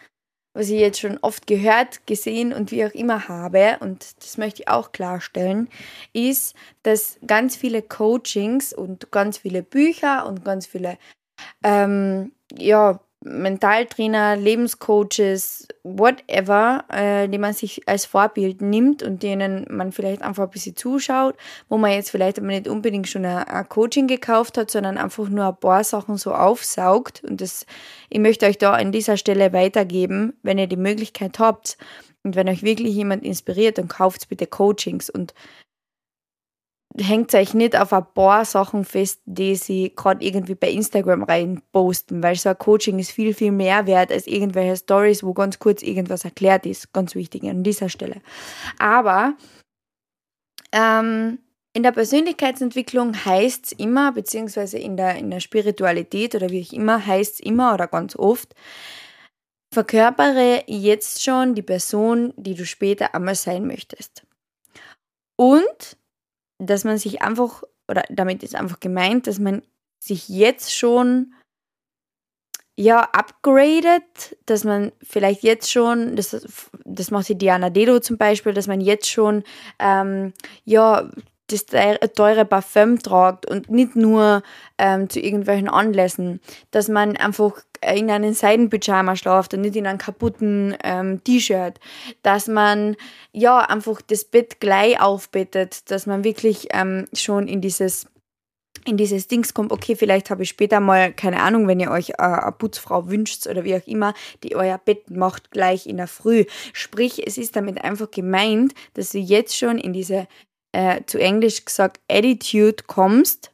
was 0.55 0.69
ich 0.69 0.79
jetzt 0.79 1.01
schon 1.01 1.19
oft 1.19 1.49
gehört, 1.49 2.07
gesehen 2.07 2.53
und 2.53 2.71
wie 2.71 2.85
auch 2.87 2.93
immer 2.93 3.29
habe, 3.29 3.77
und 3.81 4.07
das 4.23 4.39
möchte 4.39 4.63
ich 4.63 4.69
auch 4.69 4.93
klarstellen, 4.93 5.69
ist, 6.13 6.55
dass 6.85 7.19
ganz 7.27 7.57
viele 7.57 7.83
Coachings 7.83 8.73
und 8.73 9.11
ganz 9.11 9.39
viele 9.39 9.65
Bücher 9.65 10.27
und 10.27 10.45
ganz 10.45 10.67
viele 10.67 10.97
ähm, 11.65 12.33
ja, 12.57 13.01
Mentaltrainer, 13.25 14.37
Lebenscoaches, 14.37 15.67
whatever, 15.83 16.85
äh, 16.91 17.27
die 17.29 17.39
man 17.39 17.55
sich 17.55 17.89
als 17.89 18.05
Vorbild 18.05 18.61
nimmt 18.61 19.03
und 19.03 19.23
denen 19.23 19.67
man 19.71 19.93
vielleicht 19.93 20.23
einfach 20.23 20.45
ein 20.45 20.51
bisschen 20.51 20.77
zuschaut, 20.77 21.35
wo 21.69 21.79
man 21.79 21.93
jetzt 21.93 22.11
vielleicht 22.11 22.39
aber 22.39 22.49
nicht 22.49 22.69
unbedingt 22.69 23.09
schon 23.09 23.25
ein, 23.25 23.49
ein 23.49 23.69
Coaching 23.69 24.07
gekauft 24.07 24.59
hat, 24.59 24.71
sondern 24.71 24.99
einfach 24.99 25.29
nur 25.29 25.47
ein 25.47 25.57
paar 25.57 25.85
Sachen 25.85 26.19
so 26.19 26.35
aufsaugt. 26.35 27.23
Und 27.25 27.41
das, 27.41 27.67
ich 28.11 28.21
möchte 28.21 28.47
euch 28.47 28.59
da 28.59 28.75
an 28.75 28.93
dieser 28.93 29.17
Stelle 29.17 29.53
weitergeben, 29.53 30.35
wenn 30.43 30.59
ihr 30.59 30.67
die 30.67 30.77
Möglichkeit 30.77 31.39
habt 31.39 31.79
und 32.25 32.37
wenn 32.37 32.49
euch 32.49 32.63
wirklich 32.63 32.95
jemand 32.95 33.25
inspiriert, 33.25 33.79
dann 33.79 33.89
kauft 33.89 34.29
bitte 34.29 34.47
Coachings 34.47 35.11
und 35.11 35.35
hängt 36.99 37.35
euch 37.35 37.55
nicht 37.55 37.77
auf 37.77 37.93
ein 37.93 38.07
paar 38.15 38.45
Sachen 38.45 38.85
fest, 38.85 39.21
die 39.25 39.57
sie 39.57 39.93
gerade 39.95 40.25
irgendwie 40.25 40.55
bei 40.55 40.71
Instagram 40.71 41.25
rein 41.25 41.61
posten, 41.73 42.23
weil 42.23 42.37
so 42.37 42.51
ein 42.51 42.59
Coaching 42.59 42.99
ist 42.99 43.11
viel, 43.11 43.35
viel 43.35 43.51
mehr 43.51 43.87
wert 43.87 44.13
als 44.13 44.27
irgendwelche 44.27 44.77
Stories, 44.77 45.25
wo 45.25 45.35
ganz 45.35 45.59
kurz 45.59 45.83
irgendwas 45.83 46.25
erklärt 46.25 46.67
ist. 46.67 46.93
Ganz 46.93 47.15
wichtig 47.15 47.45
an 47.45 47.65
dieser 47.65 47.89
Stelle. 47.89 48.21
Aber 48.79 49.35
ähm, 50.73 51.39
in 51.73 51.83
der 51.83 51.91
Persönlichkeitsentwicklung 51.91 53.25
heißt 53.25 53.67
es 53.67 53.73
immer, 53.73 54.13
beziehungsweise 54.13 54.79
in 54.79 54.97
der, 54.97 55.17
in 55.17 55.31
der 55.31 55.41
Spiritualität 55.41 56.37
oder 56.37 56.51
wie 56.51 56.65
auch 56.65 56.73
immer, 56.73 57.05
heißt 57.05 57.35
es 57.35 57.41
immer 57.41 57.75
oder 57.75 57.89
ganz 57.89 58.15
oft, 58.15 58.55
verkörpere 59.73 60.63
jetzt 60.69 61.25
schon 61.25 61.57
die 61.57 61.63
Person, 61.63 62.33
die 62.37 62.55
du 62.55 62.65
später 62.65 63.13
einmal 63.17 63.35
sein 63.35 63.67
möchtest. 63.67 64.25
Und 65.37 65.97
dass 66.59 66.85
man 66.85 66.99
sich 66.99 67.23
einfach, 67.23 67.63
oder 67.89 68.05
damit 68.11 68.43
ist 68.43 68.55
einfach 68.55 68.81
gemeint, 68.81 69.27
dass 69.27 69.39
man 69.39 69.63
sich 69.99 70.29
jetzt 70.29 70.75
schon 70.75 71.35
ja, 72.77 73.03
upgradet, 73.13 74.37
dass 74.47 74.65
man 74.65 74.91
vielleicht 75.01 75.45
jetzt 75.45 75.71
schon, 75.71 76.17
das, 76.17 76.45
das 76.85 77.11
macht 77.11 77.29
die 77.29 77.39
Diana 77.39 77.71
Dedo 77.71 78.01
zum 78.01 78.19
Beispiel, 78.19 78.53
dass 78.53 78.67
man 78.67 78.81
jetzt 78.81 79.09
schon 79.09 79.45
ähm, 79.79 80.33
ja, 80.65 81.09
das 81.49 81.67
teure 81.67 82.45
Parfüm 82.45 82.99
tragt 83.01 83.47
und 83.47 83.71
nicht 83.71 83.97
nur 83.97 84.43
ähm, 84.79 85.11
zu 85.11 85.21
irgendwelchen 85.21 85.69
Anlässen, 85.69 86.41
dass 86.71 86.89
man 86.89 87.17
einfach 87.17 87.61
in 87.93 88.11
einen 88.11 88.35
Seidenpyjama 88.35 89.15
schlaft 89.15 89.55
und 89.55 89.61
nicht 89.61 89.77
in 89.77 89.87
einem 89.87 89.99
kaputten 89.99 90.77
ähm, 90.83 91.23
T-Shirt, 91.23 91.79
dass 92.23 92.49
man 92.49 92.97
ja 93.33 93.59
einfach 93.59 94.01
das 94.01 94.25
Bett 94.25 94.59
gleich 94.61 95.01
aufbettet, 95.01 95.91
dass 95.91 96.07
man 96.07 96.25
wirklich 96.25 96.69
ähm, 96.73 97.07
schon 97.13 97.47
in 97.47 97.61
dieses 97.61 98.07
in 98.87 98.97
dieses 98.99 99.29
Dings 99.29 99.55
kommt, 99.55 99.73
okay, 99.73 99.97
vielleicht 99.97 100.29
habe 100.29 100.43
ich 100.43 100.51
später 100.51 100.79
mal, 100.79 101.13
keine 101.13 101.41
Ahnung, 101.41 101.67
wenn 101.67 101.81
ihr 101.81 101.91
euch 101.91 102.11
äh, 102.11 102.15
eine 102.19 102.53
Putzfrau 102.53 103.09
wünscht 103.09 103.47
oder 103.47 103.65
wie 103.65 103.75
auch 103.75 103.87
immer, 103.87 104.13
die 104.43 104.57
euer 104.57 104.79
Bett 104.79 105.11
macht 105.11 105.51
gleich 105.51 105.87
in 105.87 105.97
der 105.97 106.07
Früh. 106.07 106.45
Sprich, 106.75 107.27
es 107.27 107.39
ist 107.39 107.57
damit 107.57 107.83
einfach 107.83 108.11
gemeint, 108.11 108.75
dass 108.93 109.11
du 109.11 109.19
jetzt 109.19 109.57
schon 109.57 109.79
in 109.79 109.95
diese 109.95 110.27
äh, 110.75 111.05
zu 111.07 111.19
Englisch 111.19 111.65
gesagt 111.65 112.01
Attitude 112.11 112.83
kommst, 112.87 113.53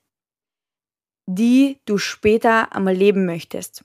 die 1.26 1.78
du 1.84 1.98
später 1.98 2.74
einmal 2.74 2.94
leben 2.94 3.26
möchtest. 3.26 3.84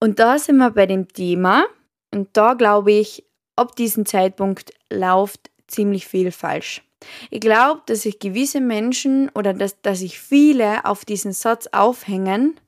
Und 0.00 0.18
da 0.18 0.38
sind 0.38 0.56
wir 0.58 0.70
bei 0.70 0.86
dem 0.86 1.08
Thema 1.08 1.64
und 2.12 2.28
da 2.36 2.54
glaube 2.54 2.92
ich, 2.92 3.24
ab 3.54 3.76
diesem 3.76 4.04
Zeitpunkt 4.04 4.72
läuft 4.92 5.50
ziemlich 5.68 6.06
viel 6.06 6.32
falsch. 6.32 6.82
Ich 7.30 7.40
glaube, 7.40 7.82
dass 7.86 8.02
sich 8.02 8.18
gewisse 8.18 8.60
Menschen 8.60 9.30
oder 9.30 9.54
dass, 9.54 9.80
dass 9.80 10.00
sich 10.00 10.18
viele 10.18 10.84
auf 10.84 11.04
diesen 11.04 11.32
Satz 11.32 11.68
aufhängen, 11.68 12.58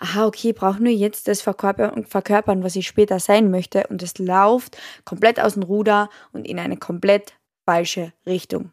aha, 0.00 0.26
okay, 0.26 0.50
ich 0.50 0.54
brauche 0.54 0.82
nur 0.82 0.92
jetzt 0.92 1.28
das 1.28 1.42
verkörpern, 1.42 2.04
verkörpern, 2.06 2.62
was 2.62 2.76
ich 2.76 2.86
später 2.86 3.18
sein 3.18 3.50
möchte 3.50 3.86
und 3.88 4.02
es 4.02 4.18
läuft 4.18 4.78
komplett 5.04 5.40
aus 5.40 5.54
dem 5.54 5.64
Ruder 5.64 6.08
und 6.32 6.46
in 6.46 6.58
eine 6.58 6.76
komplett 6.76 7.34
falsche 7.66 8.12
Richtung. 8.26 8.72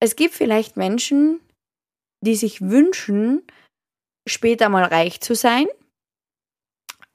Es 0.00 0.16
gibt 0.16 0.34
vielleicht 0.34 0.76
Menschen, 0.76 1.40
die 2.24 2.36
sich 2.36 2.60
wünschen, 2.60 3.46
später 4.28 4.68
mal 4.68 4.84
reich 4.84 5.20
zu 5.20 5.34
sein, 5.34 5.66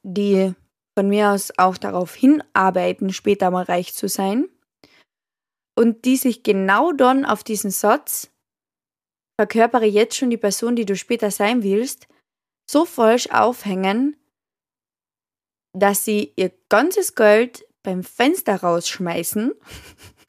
die 0.04 0.54
von 0.98 1.10
mir 1.10 1.32
aus 1.32 1.58
auch 1.58 1.78
darauf 1.78 2.14
hinarbeiten, 2.14 3.12
später 3.12 3.52
mal 3.52 3.64
reich 3.64 3.94
zu 3.94 4.08
sein, 4.08 4.50
und 5.76 6.06
die 6.06 6.18
sich 6.18 6.44
genau 6.44 6.92
dann 6.92 7.26
auf 7.26 7.44
diesen 7.44 7.72
Satz, 7.72 8.30
verkörpere 9.40 9.86
jetzt 9.86 10.16
schon 10.16 10.30
die 10.30 10.38
Person, 10.38 10.76
die 10.76 10.86
du 10.86 10.96
später 10.96 11.32
sein 11.32 11.64
willst, 11.64 12.08
so 12.70 12.86
falsch 12.86 13.28
aufhängen, 13.32 14.16
dass 15.76 16.06
sie 16.06 16.34
ihr 16.36 16.52
ganzes 16.70 17.16
Geld 17.16 17.66
beim 17.84 18.04
Fenster 18.04 18.58
rausschmeißen, 18.58 19.54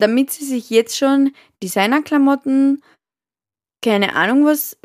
damit 0.00 0.30
sie 0.30 0.44
sich 0.44 0.70
jetzt 0.70 0.96
schon 0.96 1.32
Designerklamotten, 1.62 2.82
keine 3.82 4.14
Ahnung 4.14 4.44
was, 4.44 4.76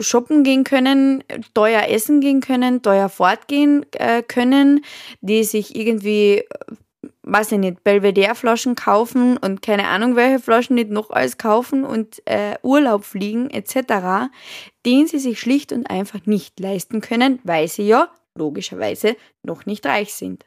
shoppen 0.00 0.44
gehen 0.44 0.64
können, 0.64 1.24
teuer 1.54 1.88
essen 1.88 2.20
gehen 2.20 2.40
können, 2.40 2.82
teuer 2.82 3.08
fortgehen 3.08 3.84
äh, 3.92 4.22
können, 4.22 4.84
die 5.20 5.42
sich 5.42 5.74
irgendwie, 5.74 6.44
weiß 7.22 7.52
ich 7.52 7.58
nicht, 7.58 7.82
Belvedere-Flaschen 7.82 8.76
kaufen 8.76 9.36
und 9.38 9.60
keine 9.60 9.88
Ahnung 9.88 10.14
welche 10.14 10.38
Flaschen 10.38 10.76
nicht 10.76 10.90
noch 10.90 11.10
alles 11.10 11.36
kaufen 11.36 11.84
und 11.84 12.22
äh, 12.26 12.56
Urlaub 12.62 13.04
fliegen 13.04 13.50
etc., 13.50 14.30
den 14.86 15.08
sie 15.08 15.18
sich 15.18 15.40
schlicht 15.40 15.72
und 15.72 15.90
einfach 15.90 16.24
nicht 16.26 16.60
leisten 16.60 17.00
können, 17.00 17.40
weil 17.42 17.66
sie 17.66 17.88
ja 17.88 18.08
logischerweise 18.36 19.16
noch 19.42 19.66
nicht 19.66 19.84
reich 19.84 20.14
sind. 20.14 20.46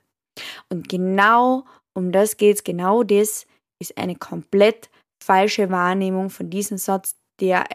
Und 0.70 0.88
genau 0.88 1.66
um 1.94 2.14
das 2.14 2.38
geht 2.38 2.56
es, 2.56 2.64
genau 2.64 3.04
das 3.04 3.46
ist 3.82 3.98
eine 3.98 4.16
komplett 4.16 4.90
falsche 5.22 5.70
Wahrnehmung 5.70 6.30
von 6.30 6.50
diesem 6.50 6.78
Satz, 6.78 7.16
der, 7.40 7.66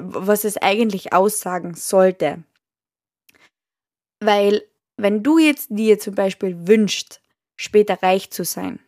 was 0.00 0.44
es 0.44 0.56
eigentlich 0.56 1.12
aussagen 1.12 1.74
sollte. 1.74 2.42
Weil, 4.22 4.62
wenn 4.96 5.22
du 5.22 5.38
jetzt 5.38 5.68
dir 5.70 5.98
zum 5.98 6.14
Beispiel 6.14 6.66
wünschst, 6.66 7.22
später 7.56 8.02
reich 8.02 8.30
zu 8.30 8.44
sein, 8.44 8.80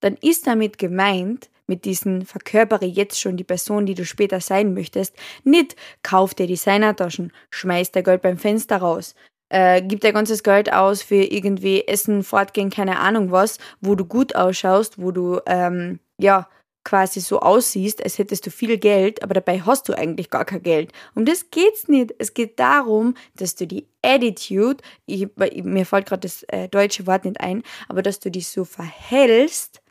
dann 0.00 0.16
ist 0.16 0.46
damit 0.46 0.78
gemeint, 0.78 1.50
mit 1.66 1.84
diesen 1.84 2.24
verkörpere 2.24 2.84
jetzt 2.84 3.18
schon 3.20 3.36
die 3.36 3.44
Person, 3.44 3.86
die 3.86 3.94
du 3.94 4.04
später 4.04 4.40
sein 4.40 4.72
möchtest, 4.72 5.16
nicht 5.42 5.74
kauf 6.02 6.34
dir 6.34 6.46
Designertaschen, 6.46 7.32
schmeiß 7.50 7.90
dein 7.90 8.04
Geld 8.04 8.22
beim 8.22 8.38
Fenster 8.38 8.76
raus, 8.76 9.14
äh, 9.48 9.82
gib 9.82 10.00
dein 10.00 10.14
ganzes 10.14 10.42
Geld 10.42 10.72
aus 10.72 11.02
für 11.02 11.22
irgendwie 11.22 11.86
Essen, 11.86 12.22
Fortgehen, 12.22 12.70
keine 12.70 12.98
Ahnung 12.98 13.30
was, 13.30 13.58
wo 13.80 13.94
du 13.94 14.04
gut 14.04 14.34
ausschaust, 14.34 15.00
wo 15.00 15.10
du 15.10 15.40
ähm, 15.46 16.00
ja 16.18 16.48
quasi 16.86 17.20
so 17.20 17.40
aussiehst, 17.40 18.02
als 18.02 18.18
hättest 18.18 18.46
du 18.46 18.50
viel 18.50 18.78
Geld, 18.78 19.22
aber 19.24 19.34
dabei 19.34 19.60
hast 19.60 19.88
du 19.88 19.92
eigentlich 19.92 20.30
gar 20.30 20.44
kein 20.44 20.62
Geld. 20.62 20.92
Um 21.16 21.24
das 21.24 21.50
geht's 21.50 21.88
nicht. 21.88 22.14
Es 22.18 22.32
geht 22.32 22.60
darum, 22.60 23.14
dass 23.34 23.56
du 23.56 23.66
die 23.66 23.88
Attitude, 24.02 24.82
ich, 25.04 25.26
mir 25.64 25.84
fällt 25.84 26.06
gerade 26.06 26.20
das 26.20 26.44
äh, 26.44 26.68
deutsche 26.68 27.06
Wort 27.08 27.24
nicht 27.24 27.40
ein, 27.40 27.64
aber 27.88 28.02
dass 28.02 28.20
du 28.20 28.30
dich 28.30 28.48
so 28.48 28.64
verhältst, 28.64 29.82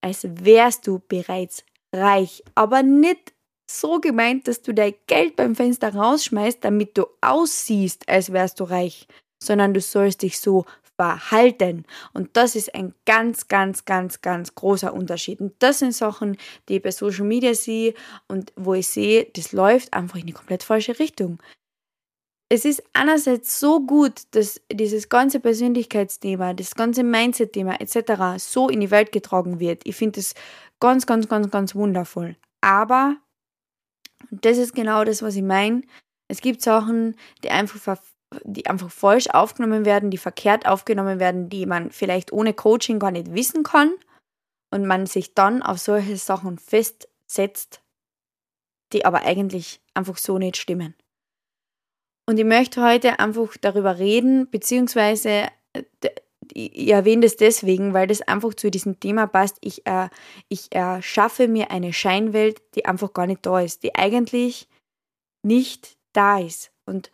als 0.00 0.24
wärst 0.24 0.86
du 0.86 1.00
bereits 1.00 1.64
reich, 1.92 2.44
aber 2.54 2.84
nicht 2.84 3.34
so 3.78 4.00
gemeint, 4.00 4.48
dass 4.48 4.62
du 4.62 4.74
dein 4.74 4.94
Geld 5.06 5.36
beim 5.36 5.54
Fenster 5.54 5.94
rausschmeißt, 5.94 6.64
damit 6.64 6.96
du 6.98 7.06
aussiehst, 7.20 8.08
als 8.08 8.32
wärst 8.32 8.60
du 8.60 8.64
reich, 8.64 9.06
sondern 9.42 9.74
du 9.74 9.80
sollst 9.80 10.22
dich 10.22 10.40
so 10.40 10.64
verhalten. 11.00 11.86
Und 12.12 12.36
das 12.36 12.56
ist 12.56 12.74
ein 12.74 12.94
ganz, 13.06 13.48
ganz, 13.48 13.86
ganz, 13.86 14.20
ganz 14.20 14.54
großer 14.54 14.92
Unterschied. 14.92 15.40
Und 15.40 15.54
das 15.60 15.78
sind 15.78 15.94
Sachen, 15.94 16.36
die 16.68 16.76
ich 16.76 16.82
bei 16.82 16.90
Social 16.90 17.24
Media 17.24 17.54
sehe 17.54 17.94
und 18.28 18.52
wo 18.54 18.74
ich 18.74 18.88
sehe, 18.88 19.26
das 19.34 19.52
läuft 19.52 19.94
einfach 19.94 20.18
in 20.18 20.26
die 20.26 20.34
komplett 20.34 20.62
falsche 20.62 20.98
Richtung. 20.98 21.42
Es 22.50 22.66
ist 22.66 22.82
einerseits 22.92 23.60
so 23.60 23.80
gut, 23.80 24.24
dass 24.32 24.60
dieses 24.70 25.08
ganze 25.08 25.40
Persönlichkeitsthema, 25.40 26.52
das 26.52 26.74
ganze 26.74 27.02
Mindset-Thema 27.02 27.80
etc. 27.80 28.44
so 28.44 28.68
in 28.68 28.80
die 28.80 28.90
Welt 28.90 29.10
getragen 29.10 29.58
wird. 29.58 29.80
Ich 29.84 29.96
finde 29.96 30.20
es 30.20 30.34
ganz, 30.80 31.06
ganz, 31.06 31.28
ganz, 31.28 31.50
ganz 31.50 31.74
wundervoll. 31.74 32.36
Aber 32.60 33.16
und 34.30 34.44
das 34.44 34.58
ist 34.58 34.74
genau 34.74 35.04
das, 35.04 35.22
was 35.22 35.36
ich 35.36 35.42
meine. 35.42 35.82
Es 36.28 36.40
gibt 36.40 36.62
Sachen, 36.62 37.16
die 37.42 37.50
einfach, 37.50 37.98
die 38.44 38.66
einfach 38.66 38.90
falsch 38.90 39.28
aufgenommen 39.28 39.84
werden, 39.84 40.10
die 40.10 40.18
verkehrt 40.18 40.66
aufgenommen 40.66 41.18
werden, 41.18 41.48
die 41.48 41.66
man 41.66 41.90
vielleicht 41.90 42.32
ohne 42.32 42.54
Coaching 42.54 42.98
gar 42.98 43.10
nicht 43.10 43.34
wissen 43.34 43.62
kann 43.62 43.92
und 44.70 44.86
man 44.86 45.06
sich 45.06 45.34
dann 45.34 45.62
auf 45.62 45.78
solche 45.78 46.16
Sachen 46.16 46.58
festsetzt, 46.58 47.82
die 48.92 49.04
aber 49.04 49.22
eigentlich 49.22 49.80
einfach 49.94 50.16
so 50.16 50.38
nicht 50.38 50.56
stimmen. 50.56 50.94
Und 52.26 52.38
ich 52.38 52.44
möchte 52.44 52.82
heute 52.82 53.18
einfach 53.18 53.56
darüber 53.60 53.98
reden, 53.98 54.48
beziehungsweise 54.48 55.48
äh, 55.72 55.82
ich 56.54 56.88
erwähne 56.88 57.22
das 57.22 57.36
deswegen, 57.36 57.94
weil 57.94 58.06
das 58.06 58.22
einfach 58.22 58.54
zu 58.54 58.70
diesem 58.70 59.00
Thema 59.00 59.26
passt. 59.26 59.58
Ich, 59.60 59.86
äh, 59.86 60.08
ich 60.48 60.72
erschaffe 60.72 61.48
mir 61.48 61.70
eine 61.70 61.92
Scheinwelt, 61.92 62.62
die 62.74 62.84
einfach 62.84 63.12
gar 63.12 63.26
nicht 63.26 63.44
da 63.44 63.60
ist, 63.60 63.82
die 63.82 63.94
eigentlich 63.94 64.68
nicht 65.42 65.96
da 66.12 66.38
ist. 66.38 66.70
Und 66.86 67.10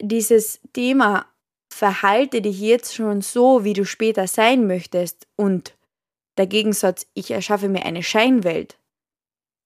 dieses 0.00 0.60
Thema, 0.72 1.26
verhalte 1.70 2.42
dich 2.42 2.60
jetzt 2.60 2.94
schon 2.94 3.20
so, 3.20 3.62
wie 3.64 3.72
du 3.72 3.84
später 3.84 4.26
sein 4.26 4.66
möchtest 4.66 5.26
und 5.36 5.76
der 6.36 6.46
Gegensatz, 6.46 7.06
ich 7.14 7.30
erschaffe 7.30 7.68
mir 7.68 7.84
eine 7.84 8.02
Scheinwelt, 8.02 8.78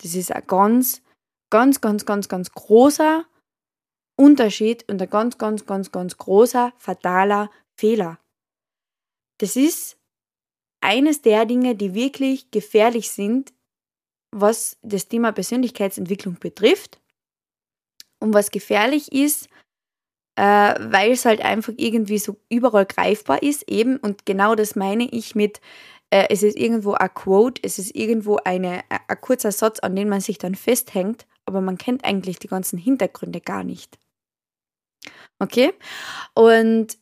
das 0.03 0.15
ist 0.15 0.33
ein 0.33 0.43
ganz, 0.47 1.03
ganz, 1.51 1.81
ganz, 1.81 2.05
ganz, 2.05 2.29
ganz 2.29 2.53
großer 2.53 3.25
Unterschied 4.17 4.89
und 4.89 5.01
ein 5.01 5.11
ganz, 5.11 5.39
ganz, 5.39 5.65
ganz, 5.65 5.93
ganz 5.93 6.17
großer, 6.19 6.73
fataler 6.77 7.51
Fehler. 7.76 8.19
Das 9.38 9.57
ist 9.57 9.99
eines 10.81 11.23
der 11.23 11.47
Dinge, 11.47 11.75
die 11.75 11.95
wirklich 11.95 12.50
gefährlich 12.50 13.11
sind, 13.11 13.52
was 14.31 14.79
das 14.83 15.09
Thema 15.09 15.33
Persönlichkeitsentwicklung 15.33 16.38
betrifft. 16.38 17.00
Und 18.19 18.35
was 18.35 18.50
gefährlich 18.50 19.11
ist, 19.12 19.49
äh, 20.37 20.43
weil 20.43 21.12
es 21.12 21.25
halt 21.25 21.41
einfach 21.41 21.73
irgendwie 21.76 22.19
so 22.19 22.37
überall 22.49 22.87
greifbar 22.87 23.43
ist, 23.43 23.69
eben, 23.69 23.97
und 23.97 24.25
genau 24.26 24.55
das 24.55 24.76
meine 24.76 25.09
ich 25.11 25.35
mit, 25.35 25.61
äh, 26.11 26.26
es 26.31 26.43
ist 26.43 26.57
irgendwo 26.57 26.93
ein 26.93 27.12
Quote, 27.12 27.61
es 27.64 27.79
ist 27.79 27.95
irgendwo 27.97 28.37
eine, 28.37 28.85
ein 28.88 29.21
kurzer 29.21 29.50
Satz, 29.50 29.81
an 29.81 29.97
den 29.97 30.09
man 30.09 30.21
sich 30.21 30.38
dann 30.38 30.55
festhängt, 30.55 31.26
aber 31.47 31.61
man 31.61 31.79
kennt 31.79 32.05
eigentlich 32.05 32.38
die 32.38 32.49
ganzen 32.49 32.79
Hintergründe 32.79 33.41
gar 33.41 33.64
nicht. 33.64 33.99
Okay? 35.38 35.73
Und 36.35 36.97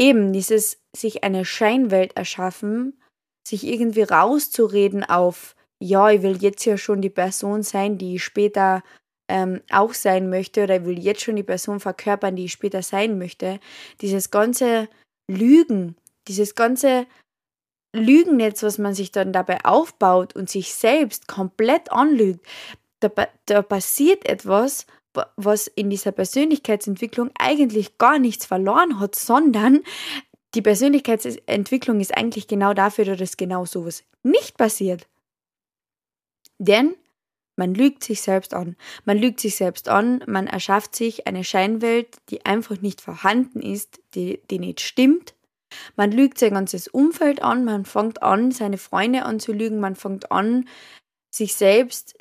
eben 0.00 0.32
dieses 0.32 0.82
sich 0.96 1.24
eine 1.24 1.44
Scheinwelt 1.44 2.16
erschaffen, 2.16 2.98
sich 3.46 3.64
irgendwie 3.66 4.02
rauszureden 4.02 5.04
auf, 5.04 5.54
ja, 5.78 6.10
ich 6.10 6.22
will 6.22 6.38
jetzt 6.40 6.64
ja 6.64 6.78
schon 6.78 7.02
die 7.02 7.10
Person 7.10 7.62
sein, 7.62 7.98
die 7.98 8.16
ich 8.16 8.24
später 8.24 8.82
ähm, 9.28 9.60
auch 9.70 9.92
sein 9.92 10.30
möchte 10.30 10.64
oder 10.64 10.76
ich 10.76 10.84
will 10.84 10.98
jetzt 10.98 11.22
schon 11.22 11.36
die 11.36 11.42
Person 11.42 11.80
verkörpern, 11.80 12.34
die 12.34 12.46
ich 12.46 12.52
später 12.52 12.82
sein 12.82 13.18
möchte. 13.18 13.60
Dieses 14.00 14.30
ganze 14.30 14.88
Lügen, 15.30 15.96
dieses 16.28 16.54
ganze 16.54 17.06
Lügennetz, 17.94 18.62
was 18.62 18.78
man 18.78 18.94
sich 18.94 19.12
dann 19.12 19.32
dabei 19.32 19.64
aufbaut 19.64 20.34
und 20.34 20.48
sich 20.48 20.74
selbst 20.74 21.28
komplett 21.28 21.92
anlügt, 21.92 22.46
da, 23.00 23.10
da 23.46 23.62
passiert 23.62 24.26
etwas, 24.26 24.86
was 25.36 25.66
in 25.66 25.90
dieser 25.90 26.12
Persönlichkeitsentwicklung 26.12 27.30
eigentlich 27.38 27.98
gar 27.98 28.18
nichts 28.18 28.46
verloren 28.46 29.00
hat, 29.00 29.14
sondern 29.14 29.80
die 30.54 30.62
Persönlichkeitsentwicklung 30.62 32.00
ist 32.00 32.16
eigentlich 32.16 32.48
genau 32.48 32.74
dafür, 32.74 33.16
dass 33.16 33.36
genau 33.36 33.64
sowas 33.64 34.04
nicht 34.22 34.56
passiert. 34.56 35.06
Denn 36.58 36.94
man 37.56 37.74
lügt 37.74 38.04
sich 38.04 38.22
selbst 38.22 38.54
an. 38.54 38.76
Man 39.04 39.18
lügt 39.18 39.40
sich 39.40 39.56
selbst 39.56 39.88
an, 39.88 40.24
man 40.26 40.46
erschafft 40.46 40.96
sich 40.96 41.26
eine 41.26 41.44
Scheinwelt, 41.44 42.16
die 42.30 42.46
einfach 42.46 42.80
nicht 42.80 43.00
vorhanden 43.00 43.60
ist, 43.60 44.00
die, 44.14 44.40
die 44.50 44.58
nicht 44.58 44.80
stimmt. 44.80 45.34
Man 45.94 46.10
lügt 46.10 46.38
sein 46.38 46.54
ganzes 46.54 46.88
Umfeld 46.88 47.42
an, 47.42 47.64
man 47.64 47.84
fängt 47.84 48.22
an, 48.22 48.50
seine 48.50 48.78
Freunde 48.78 49.24
anzulügen, 49.24 49.78
man 49.78 49.94
fängt 49.94 50.32
an, 50.32 50.68
sich 51.30 51.54
selbst 51.54 52.16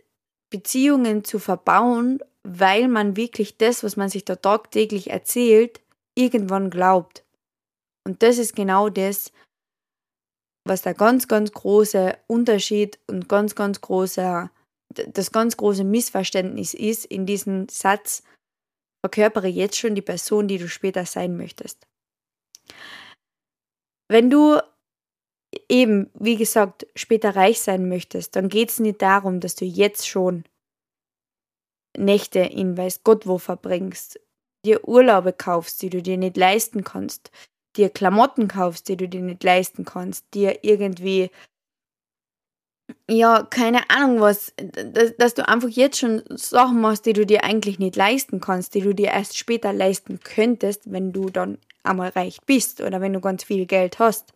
Beziehungen 0.49 1.23
zu 1.23 1.39
verbauen, 1.39 2.19
weil 2.47 2.87
man 2.87 3.15
wirklich 3.15 3.57
das, 3.57 3.83
was 3.83 3.97
man 3.97 4.09
sich 4.09 4.25
da 4.25 4.35
tagtäglich 4.35 5.09
erzählt, 5.09 5.81
irgendwann 6.15 6.69
glaubt. 6.69 7.23
Und 8.05 8.23
das 8.23 8.37
ist 8.37 8.55
genau 8.55 8.89
das, 8.89 9.31
was 10.65 10.81
der 10.81 10.93
ganz, 10.93 11.27
ganz 11.27 11.51
große 11.51 12.17
Unterschied 12.27 12.99
und 13.07 13.27
ganz, 13.29 13.55
ganz 13.55 13.81
großer, 13.81 14.51
das 14.93 15.31
ganz 15.31 15.57
große 15.57 15.83
Missverständnis 15.83 16.73
ist 16.73 17.05
in 17.05 17.25
diesem 17.25 17.67
Satz, 17.69 18.23
verkörpere 19.05 19.47
jetzt 19.47 19.77
schon 19.77 19.95
die 19.95 20.01
Person, 20.01 20.47
die 20.47 20.57
du 20.57 20.67
später 20.67 21.05
sein 21.05 21.37
möchtest. 21.37 21.87
Wenn 24.09 24.29
du 24.29 24.59
eben, 25.69 26.09
wie 26.13 26.35
gesagt, 26.35 26.87
später 26.95 27.35
reich 27.35 27.61
sein 27.61 27.87
möchtest, 27.89 28.35
dann 28.35 28.49
geht 28.49 28.69
es 28.69 28.79
nicht 28.79 29.01
darum, 29.01 29.39
dass 29.39 29.55
du 29.55 29.65
jetzt 29.65 30.07
schon 30.07 30.43
Nächte 31.97 32.39
in 32.39 32.77
weiß 32.77 33.03
Gott 33.03 33.27
wo 33.27 33.37
verbringst, 33.37 34.19
dir 34.65 34.87
Urlaube 34.87 35.33
kaufst, 35.33 35.81
die 35.81 35.89
du 35.89 36.01
dir 36.01 36.17
nicht 36.17 36.37
leisten 36.37 36.83
kannst, 36.83 37.31
dir 37.75 37.89
Klamotten 37.89 38.47
kaufst, 38.47 38.87
die 38.89 38.97
du 38.97 39.07
dir 39.07 39.21
nicht 39.21 39.43
leisten 39.43 39.85
kannst, 39.85 40.33
dir 40.33 40.63
irgendwie, 40.63 41.29
ja, 43.09 43.43
keine 43.43 43.89
Ahnung 43.89 44.19
was, 44.19 44.53
dass, 44.57 45.15
dass 45.17 45.33
du 45.33 45.47
einfach 45.47 45.69
jetzt 45.69 45.97
schon 45.99 46.23
Sachen 46.29 46.81
machst, 46.81 47.05
die 47.05 47.13
du 47.13 47.25
dir 47.25 47.43
eigentlich 47.43 47.79
nicht 47.79 47.95
leisten 47.95 48.39
kannst, 48.39 48.73
die 48.73 48.81
du 48.81 48.93
dir 48.93 49.07
erst 49.07 49.37
später 49.37 49.73
leisten 49.73 50.19
könntest, 50.19 50.91
wenn 50.91 51.11
du 51.11 51.29
dann 51.29 51.57
einmal 51.83 52.09
reich 52.09 52.39
bist 52.45 52.81
oder 52.81 53.01
wenn 53.01 53.13
du 53.13 53.21
ganz 53.21 53.43
viel 53.43 53.65
Geld 53.65 53.99
hast. 53.99 54.33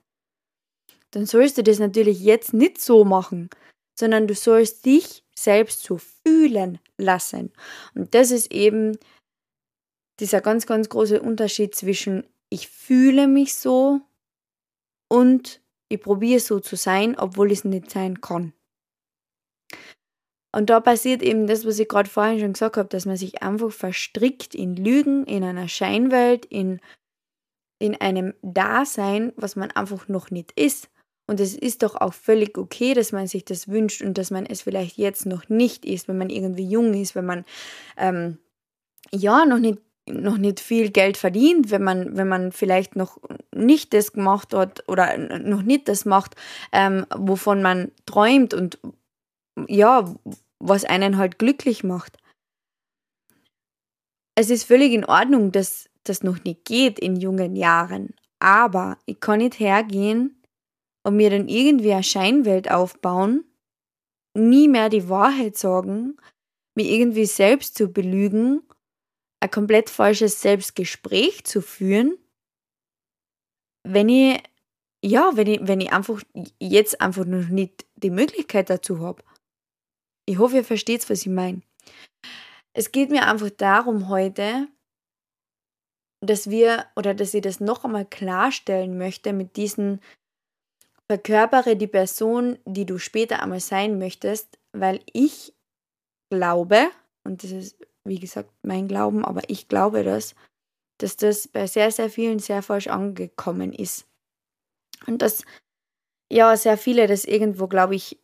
Dann 1.11 1.25
sollst 1.25 1.57
du 1.57 1.63
das 1.63 1.79
natürlich 1.79 2.21
jetzt 2.21 2.53
nicht 2.53 2.81
so 2.81 3.05
machen, 3.05 3.49
sondern 3.97 4.27
du 4.27 4.35
sollst 4.35 4.85
dich 4.85 5.23
selbst 5.35 5.83
so 5.83 5.97
fühlen 5.97 6.79
lassen. 6.97 7.51
Und 7.95 8.13
das 8.13 8.31
ist 8.31 8.51
eben 8.51 8.97
dieser 10.19 10.41
ganz, 10.41 10.65
ganz 10.65 10.89
große 10.89 11.21
Unterschied 11.21 11.75
zwischen 11.75 12.25
ich 12.49 12.67
fühle 12.67 13.27
mich 13.27 13.55
so 13.55 14.01
und 15.09 15.61
ich 15.89 15.99
probiere 15.99 16.39
so 16.39 16.59
zu 16.59 16.75
sein, 16.75 17.17
obwohl 17.17 17.51
ich 17.51 17.59
es 17.59 17.65
nicht 17.65 17.89
sein 17.89 18.21
kann. 18.21 18.53
Und 20.55 20.69
da 20.69 20.79
passiert 20.79 21.23
eben 21.23 21.47
das, 21.47 21.65
was 21.65 21.79
ich 21.79 21.87
gerade 21.87 22.09
vorhin 22.09 22.39
schon 22.39 22.53
gesagt 22.53 22.77
habe, 22.77 22.89
dass 22.89 23.07
man 23.07 23.17
sich 23.17 23.41
einfach 23.41 23.71
verstrickt 23.71 24.53
in 24.53 24.75
Lügen, 24.75 25.25
in 25.25 25.43
einer 25.43 25.67
Scheinwelt, 25.67 26.45
in, 26.45 26.79
in 27.79 27.99
einem 27.99 28.35
Dasein, 28.43 29.33
was 29.35 29.55
man 29.55 29.71
einfach 29.71 30.07
noch 30.07 30.29
nicht 30.29 30.51
ist. 30.51 30.91
Und 31.25 31.39
es 31.39 31.55
ist 31.55 31.83
doch 31.83 31.95
auch 31.95 32.13
völlig 32.13 32.57
okay, 32.57 32.93
dass 32.93 33.11
man 33.11 33.27
sich 33.27 33.45
das 33.45 33.67
wünscht 33.67 34.01
und 34.01 34.17
dass 34.17 34.29
man 34.29 34.45
es 34.45 34.61
vielleicht 34.61 34.97
jetzt 34.97 35.25
noch 35.25 35.47
nicht 35.47 35.85
ist, 35.85 36.07
wenn 36.07 36.17
man 36.17 36.29
irgendwie 36.29 36.67
jung 36.67 36.93
ist, 36.93 37.15
wenn 37.15 37.25
man 37.25 37.45
ähm, 37.97 38.39
ja 39.11 39.45
noch 39.45 39.59
nicht 39.59 39.79
noch 40.05 40.37
nicht 40.37 40.59
viel 40.59 40.91
Geld 40.91 41.15
verdient, 41.15 41.71
wenn 41.71 41.83
man, 41.83 42.17
wenn 42.17 42.27
man 42.27 42.51
vielleicht 42.51 42.95
noch 42.97 43.19
nicht 43.55 43.93
das 43.93 44.11
gemacht 44.11 44.53
hat 44.53 44.83
oder 44.89 45.17
noch 45.17 45.61
nicht 45.61 45.87
das 45.87 46.03
macht, 46.03 46.35
ähm, 46.73 47.05
wovon 47.15 47.61
man 47.61 47.91
träumt 48.05 48.53
und 48.53 48.79
ja, 49.67 50.13
was 50.59 50.83
einen 50.83 51.17
halt 51.17 51.39
glücklich 51.39 51.83
macht. 51.83 52.17
Es 54.35 54.49
ist 54.49 54.63
völlig 54.63 54.91
in 54.91 55.05
Ordnung, 55.05 55.51
dass 55.51 55.89
das 56.03 56.23
noch 56.23 56.43
nicht 56.43 56.65
geht 56.65 56.99
in 56.99 57.15
jungen 57.15 57.55
Jahren, 57.55 58.13
aber 58.39 58.97
ich 59.05 59.19
kann 59.19 59.37
nicht 59.37 59.59
hergehen 59.59 60.42
und 61.03 61.15
mir 61.15 61.29
dann 61.29 61.47
irgendwie 61.47 61.93
eine 61.93 62.03
Scheinwelt 62.03 62.71
aufbauen, 62.71 63.45
nie 64.35 64.67
mehr 64.67 64.89
die 64.89 65.09
Wahrheit 65.09 65.57
sagen, 65.57 66.17
mir 66.75 66.85
irgendwie 66.85 67.25
selbst 67.25 67.75
zu 67.75 67.89
belügen, 67.89 68.63
ein 69.41 69.51
komplett 69.51 69.89
falsches 69.89 70.41
Selbstgespräch 70.41 71.43
zu 71.43 71.61
führen, 71.61 72.17
wenn 73.85 74.09
ich, 74.09 74.41
ja, 75.03 75.31
wenn 75.35 75.47
ich, 75.47 75.59
wenn 75.63 75.81
ich 75.81 75.91
einfach 75.91 76.21
jetzt 76.59 77.01
einfach 77.01 77.25
noch 77.25 77.49
nicht 77.49 77.85
die 77.95 78.09
Möglichkeit 78.09 78.69
dazu 78.69 78.99
habe. 78.99 79.21
Ich 80.25 80.37
hoffe, 80.37 80.57
ihr 80.57 80.63
versteht, 80.63 81.09
was 81.09 81.21
ich 81.21 81.27
meine. 81.27 81.61
Es 82.73 82.91
geht 82.91 83.09
mir 83.09 83.27
einfach 83.27 83.49
darum 83.49 84.07
heute, 84.07 84.67
dass 86.21 86.49
wir 86.49 86.85
oder 86.95 87.13
dass 87.13 87.33
ich 87.33 87.41
das 87.41 87.59
noch 87.59 87.83
einmal 87.83 88.05
klarstellen 88.05 88.97
möchte 88.97 89.33
mit 89.33 89.57
diesen 89.57 89.99
Verkörpere 91.09 91.75
die 91.75 91.87
Person, 91.87 92.57
die 92.65 92.85
du 92.85 92.97
später 92.97 93.41
einmal 93.41 93.59
sein 93.59 93.97
möchtest, 93.99 94.57
weil 94.71 95.01
ich 95.11 95.53
glaube, 96.29 96.89
und 97.23 97.43
das 97.43 97.51
ist 97.51 97.77
wie 98.05 98.19
gesagt 98.19 98.51
mein 98.63 98.87
Glauben, 98.87 99.23
aber 99.23 99.41
ich 99.49 99.67
glaube 99.67 100.03
das, 100.03 100.35
dass 100.99 101.15
das 101.17 101.47
bei 101.47 101.67
sehr, 101.67 101.91
sehr 101.91 102.09
vielen 102.09 102.39
sehr 102.39 102.61
falsch 102.61 102.87
angekommen 102.87 103.73
ist. 103.73 104.07
Und 105.07 105.21
dass 105.21 105.43
ja 106.31 106.55
sehr 106.55 106.77
viele 106.77 107.07
das 107.07 107.25
irgendwo, 107.25 107.67
glaube 107.67 107.95
ich, 107.95 108.19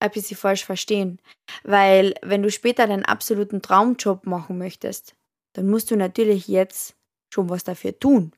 ein 0.00 0.10
bisschen 0.10 0.36
falsch 0.36 0.64
verstehen. 0.64 1.20
Weil 1.64 2.14
wenn 2.22 2.42
du 2.42 2.50
später 2.50 2.86
deinen 2.86 3.04
absoluten 3.04 3.62
Traumjob 3.62 4.26
machen 4.26 4.58
möchtest, 4.58 5.14
dann 5.54 5.68
musst 5.68 5.90
du 5.90 5.96
natürlich 5.96 6.48
jetzt 6.48 6.96
schon 7.32 7.50
was 7.50 7.64
dafür 7.64 7.98
tun. 7.98 8.32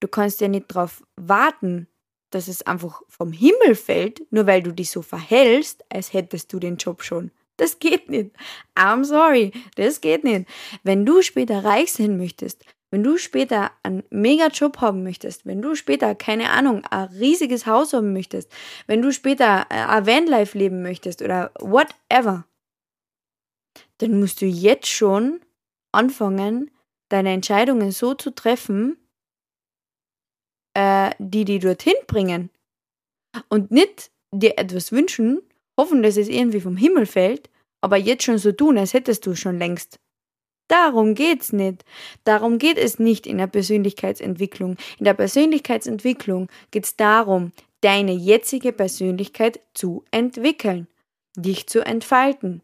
Du 0.00 0.08
kannst 0.08 0.40
ja 0.40 0.48
nicht 0.48 0.74
darauf 0.74 1.04
warten, 1.16 1.86
dass 2.34 2.48
es 2.48 2.62
einfach 2.62 3.02
vom 3.08 3.32
Himmel 3.32 3.74
fällt, 3.74 4.22
nur 4.32 4.46
weil 4.46 4.62
du 4.62 4.72
dich 4.72 4.90
so 4.90 5.02
verhältst, 5.02 5.84
als 5.88 6.12
hättest 6.12 6.52
du 6.52 6.58
den 6.58 6.76
Job 6.76 7.02
schon. 7.02 7.30
Das 7.56 7.78
geht 7.78 8.10
nicht. 8.10 8.30
I'm 8.76 9.04
sorry, 9.04 9.52
das 9.76 10.00
geht 10.00 10.24
nicht. 10.24 10.48
Wenn 10.82 11.06
du 11.06 11.22
später 11.22 11.64
reich 11.64 11.92
sein 11.92 12.16
möchtest, 12.16 12.64
wenn 12.90 13.02
du 13.02 13.16
später 13.18 13.70
einen 13.82 14.04
mega 14.10 14.48
Job 14.48 14.80
haben 14.80 15.02
möchtest, 15.02 15.46
wenn 15.46 15.62
du 15.62 15.74
später, 15.74 16.14
keine 16.14 16.50
Ahnung, 16.50 16.84
ein 16.90 17.08
riesiges 17.08 17.66
Haus 17.66 17.92
haben 17.92 18.12
möchtest, 18.12 18.52
wenn 18.86 19.02
du 19.02 19.12
später 19.12 19.66
äh, 19.68 19.74
ein 19.74 20.06
Vanlife 20.06 20.58
leben 20.58 20.82
möchtest 20.82 21.22
oder 21.22 21.52
whatever, 21.58 22.46
dann 23.98 24.18
musst 24.18 24.40
du 24.40 24.46
jetzt 24.46 24.88
schon 24.88 25.40
anfangen, 25.92 26.70
deine 27.08 27.32
Entscheidungen 27.32 27.92
so 27.92 28.14
zu 28.14 28.32
treffen, 28.32 28.96
äh, 30.74 31.10
die 31.18 31.44
die 31.44 31.58
dorthin 31.58 31.94
bringen. 32.06 32.50
Und 33.48 33.70
nicht 33.70 34.10
dir 34.32 34.58
etwas 34.58 34.92
wünschen, 34.92 35.42
hoffen, 35.78 36.02
dass 36.02 36.16
es 36.16 36.28
irgendwie 36.28 36.60
vom 36.60 36.76
Himmel 36.76 37.06
fällt, 37.06 37.50
aber 37.80 37.96
jetzt 37.96 38.24
schon 38.24 38.38
so 38.38 38.52
tun, 38.52 38.78
als 38.78 38.94
hättest 38.94 39.26
du 39.26 39.34
schon 39.34 39.58
längst. 39.58 39.98
Darum 40.68 41.14
geht's 41.14 41.52
nicht. 41.52 41.84
Darum 42.24 42.58
geht 42.58 42.78
es 42.78 42.98
nicht 42.98 43.26
in 43.26 43.38
der 43.38 43.46
Persönlichkeitsentwicklung. 43.46 44.76
In 44.98 45.04
der 45.04 45.14
Persönlichkeitsentwicklung 45.14 46.48
geht's 46.70 46.96
darum, 46.96 47.52
deine 47.82 48.12
jetzige 48.12 48.72
Persönlichkeit 48.72 49.60
zu 49.74 50.04
entwickeln, 50.10 50.88
dich 51.36 51.66
zu 51.66 51.84
entfalten, 51.84 52.62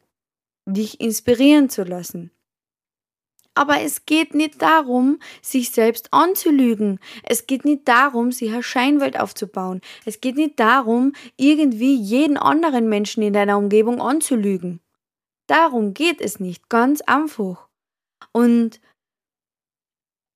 dich 0.67 1.01
inspirieren 1.01 1.69
zu 1.69 1.85
lassen. 1.85 2.31
Aber 3.61 3.83
es 3.83 4.07
geht 4.07 4.35
nicht 4.35 4.63
darum, 4.63 5.19
sich 5.43 5.71
selbst 5.71 6.15
anzulügen. 6.15 6.99
Es 7.25 7.47
geht 7.47 7.67
nicht 7.67 7.87
darum, 7.87 8.33
sich 8.33 8.51
eine 8.51 8.63
Scheinwelt 8.63 9.21
aufzubauen. 9.21 9.83
Es 10.07 10.23
geht 10.23 10.37
nicht 10.37 10.59
darum, 10.59 11.13
irgendwie 11.37 11.95
jeden 11.95 12.39
anderen 12.39 12.89
Menschen 12.89 13.23
in 13.23 13.35
deiner 13.35 13.59
Umgebung 13.59 14.01
anzulügen. 14.01 14.81
Darum 15.47 15.93
geht 15.93 16.23
es 16.23 16.41
nicht, 16.41 16.71
ganz 16.71 17.03
einfach. 17.03 17.69
Und 18.33 18.81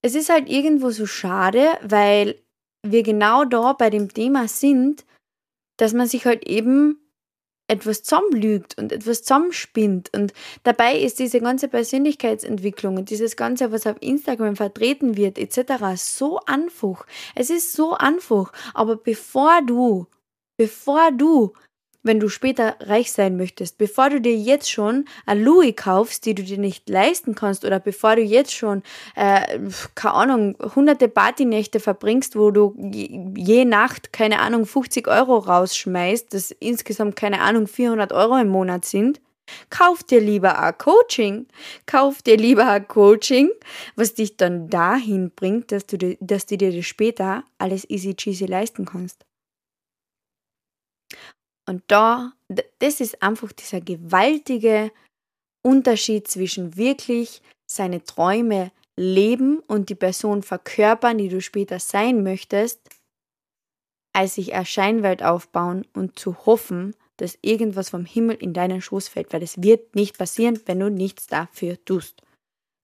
es 0.02 0.14
ist 0.14 0.28
halt 0.28 0.50
irgendwo 0.50 0.90
so 0.90 1.06
schade, 1.06 1.78
weil 1.80 2.38
wir 2.82 3.02
genau 3.02 3.46
da 3.46 3.72
bei 3.72 3.88
dem 3.88 4.12
Thema 4.12 4.48
sind, 4.48 5.06
dass 5.78 5.94
man 5.94 6.08
sich 6.08 6.26
halt 6.26 6.46
eben 6.46 7.00
etwas 7.68 8.02
zusammenlügt 8.02 8.76
und 8.78 8.92
etwas 8.92 9.22
zusammenspinnt. 9.22 10.10
Und 10.14 10.32
dabei 10.62 10.98
ist 10.98 11.18
diese 11.18 11.40
ganze 11.40 11.68
Persönlichkeitsentwicklung 11.68 12.96
und 12.96 13.10
dieses 13.10 13.36
Ganze, 13.36 13.72
was 13.72 13.86
auf 13.86 13.96
Instagram 14.00 14.56
vertreten 14.56 15.16
wird, 15.16 15.38
etc., 15.38 15.96
so 15.96 16.40
einfach. 16.46 17.06
Es 17.34 17.50
ist 17.50 17.72
so 17.72 17.94
einfach. 17.94 18.52
Aber 18.74 18.96
bevor 18.96 19.62
du, 19.62 20.06
bevor 20.56 21.10
du 21.12 21.52
wenn 22.04 22.20
du 22.20 22.28
später 22.28 22.76
reich 22.80 23.10
sein 23.10 23.36
möchtest, 23.36 23.78
bevor 23.78 24.10
du 24.10 24.20
dir 24.20 24.36
jetzt 24.36 24.70
schon 24.70 25.06
ein 25.26 25.42
Louis 25.42 25.74
kaufst, 25.74 26.26
die 26.26 26.34
du 26.34 26.42
dir 26.42 26.58
nicht 26.58 26.88
leisten 26.88 27.34
kannst, 27.34 27.64
oder 27.64 27.80
bevor 27.80 28.14
du 28.14 28.22
jetzt 28.22 28.52
schon, 28.52 28.82
äh, 29.16 29.58
keine 29.94 30.14
Ahnung, 30.14 30.56
hunderte 30.74 31.08
Partynächte 31.08 31.80
verbringst, 31.80 32.36
wo 32.36 32.50
du 32.50 32.76
je 33.36 33.64
Nacht, 33.64 34.12
keine 34.12 34.40
Ahnung, 34.40 34.66
50 34.66 35.08
Euro 35.08 35.38
rausschmeißt, 35.38 36.32
das 36.32 36.52
insgesamt, 36.52 37.16
keine 37.16 37.40
Ahnung, 37.40 37.66
400 37.66 38.12
Euro 38.12 38.36
im 38.36 38.48
Monat 38.48 38.84
sind, 38.84 39.20
Kauf 39.68 40.02
dir 40.02 40.20
lieber 40.20 40.58
ein 40.58 40.78
Coaching. 40.78 41.46
Kauf 41.84 42.22
dir 42.22 42.36
lieber 42.36 42.66
ein 42.66 42.88
Coaching, 42.88 43.50
was 43.94 44.14
dich 44.14 44.38
dann 44.38 44.68
dahin 44.70 45.30
bringt, 45.30 45.70
dass 45.70 45.86
du, 45.86 46.16
dass 46.20 46.46
du 46.46 46.56
dir 46.56 46.74
das 46.74 46.86
später 46.86 47.44
alles 47.58 47.88
easy 47.90 48.14
cheesy 48.14 48.46
leisten 48.46 48.86
kannst. 48.86 49.26
Und 51.66 51.82
da, 51.86 52.32
das 52.78 53.00
ist 53.00 53.22
einfach 53.22 53.52
dieser 53.52 53.80
gewaltige 53.80 54.92
Unterschied 55.62 56.28
zwischen 56.28 56.76
wirklich 56.76 57.42
seine 57.66 58.04
Träume 58.04 58.70
leben 58.96 59.60
und 59.60 59.88
die 59.88 59.94
Person 59.94 60.42
verkörpern, 60.42 61.18
die 61.18 61.28
du 61.28 61.40
später 61.40 61.78
sein 61.78 62.22
möchtest, 62.22 62.80
als 64.12 64.34
sich 64.34 64.54
eine 64.54 64.66
Scheinwelt 64.66 65.22
aufbauen 65.22 65.86
und 65.94 66.18
zu 66.18 66.46
hoffen, 66.46 66.94
dass 67.16 67.38
irgendwas 67.42 67.90
vom 67.90 68.04
Himmel 68.04 68.36
in 68.36 68.52
deinen 68.52 68.80
Schoß 68.80 69.08
fällt, 69.08 69.32
weil 69.32 69.42
es 69.42 69.62
wird 69.62 69.94
nicht 69.94 70.18
passieren, 70.18 70.60
wenn 70.66 70.80
du 70.80 70.90
nichts 70.90 71.26
dafür 71.26 71.82
tust. 71.84 72.22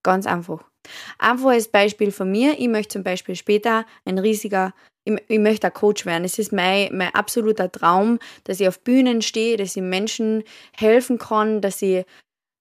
Ganz 0.02 0.26
einfach. 0.26 0.64
Einfaches 1.18 1.68
Beispiel 1.68 2.10
von 2.10 2.30
mir, 2.30 2.58
ich 2.58 2.68
möchte 2.68 2.94
zum 2.94 3.02
Beispiel 3.02 3.36
später 3.36 3.86
ein 4.04 4.18
riesiger 4.18 4.72
ich, 5.04 5.14
ich 5.28 5.38
möchte 5.38 5.66
ein 5.66 5.74
Coach 5.74 6.06
werden. 6.06 6.24
Es 6.24 6.38
ist 6.38 6.52
mein, 6.52 6.96
mein 6.96 7.14
absoluter 7.14 7.70
Traum, 7.70 8.18
dass 8.44 8.60
ich 8.60 8.68
auf 8.68 8.80
Bühnen 8.80 9.22
stehe, 9.22 9.56
dass 9.56 9.76
ich 9.76 9.82
Menschen 9.82 10.44
helfen 10.76 11.18
kann, 11.18 11.60
dass 11.60 11.82
ich 11.82 12.04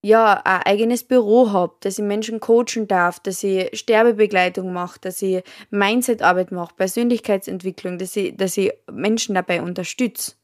ja, 0.01 0.41
ein 0.45 0.61
eigenes 0.63 1.03
Büro 1.03 1.51
habe, 1.51 1.75
dass 1.81 1.99
ich 1.99 2.05
Menschen 2.05 2.39
coachen 2.39 2.87
darf, 2.87 3.19
dass 3.19 3.43
ich 3.43 3.77
Sterbebegleitung 3.77 4.71
mache, 4.71 4.99
dass 5.01 5.21
ich 5.21 5.43
Mindsetarbeit 5.71 6.51
mache, 6.51 6.73
Persönlichkeitsentwicklung, 6.75 7.97
dass 7.97 8.15
ich, 8.15 8.35
dass 8.37 8.55
ich 8.55 8.71
Menschen 8.89 9.35
dabei 9.35 9.61
unterstütze. 9.61 10.35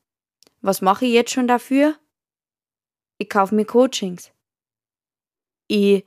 Was 0.62 0.81
mache 0.81 1.05
ich 1.05 1.13
jetzt 1.13 1.31
schon 1.31 1.47
dafür? 1.47 1.95
Ich 3.17 3.29
kaufe 3.29 3.55
mir 3.55 3.65
Coachings. 3.65 4.31
Ich 5.67 6.03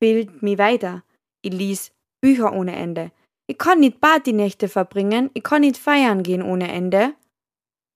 bilde 0.00 0.32
mich 0.40 0.56
weiter. 0.56 1.04
Ich 1.42 1.52
lese 1.52 1.90
Bücher 2.22 2.52
ohne 2.52 2.74
Ende. 2.74 3.12
Ich 3.50 3.56
kann 3.56 3.80
nicht 3.80 4.00
Partynächte 4.00 4.68
verbringen, 4.68 5.30
ich 5.32 5.42
kann 5.42 5.62
nicht 5.62 5.78
feiern 5.78 6.22
gehen 6.22 6.42
ohne 6.42 6.70
Ende 6.70 7.14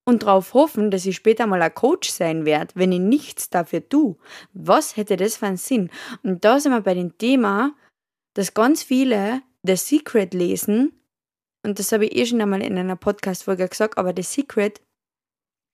und 0.05 0.23
darauf 0.23 0.55
hoffen, 0.55 0.91
dass 0.91 1.05
ich 1.05 1.15
später 1.15 1.47
mal 1.47 1.61
ein 1.61 1.75
Coach 1.75 2.11
sein 2.11 2.47
werde, 2.47 2.75
wenn 2.75 2.91
ich 2.91 3.01
nichts 3.01 3.51
dafür 3.51 3.87
tue. 3.87 4.17
Was 4.55 4.97
hätte 4.97 5.17
das 5.17 5.37
für 5.37 5.47
einen 5.47 5.59
Sinn? 5.59 5.91
Und 6.23 6.45
da 6.45 6.59
sind 6.59 6.73
wir 6.73 6.81
bei 6.81 6.95
dem 6.95 7.19
Thema, 7.19 7.77
dass 8.35 8.55
ganz 8.55 8.83
viele 8.83 9.43
The 9.63 9.77
Secret 9.77 10.33
lesen, 10.33 10.99
und 11.65 11.79
das 11.79 11.93
habe 11.93 12.07
ich 12.07 12.17
eh 12.17 12.27
schon 12.27 12.41
einmal 12.41 12.63
in 12.63 12.77
einer 12.79 12.97
Podcast-Folge 12.97 13.69
gesagt, 13.69 13.99
aber 13.99 14.13
The 14.17 14.23
Secret 14.23 14.81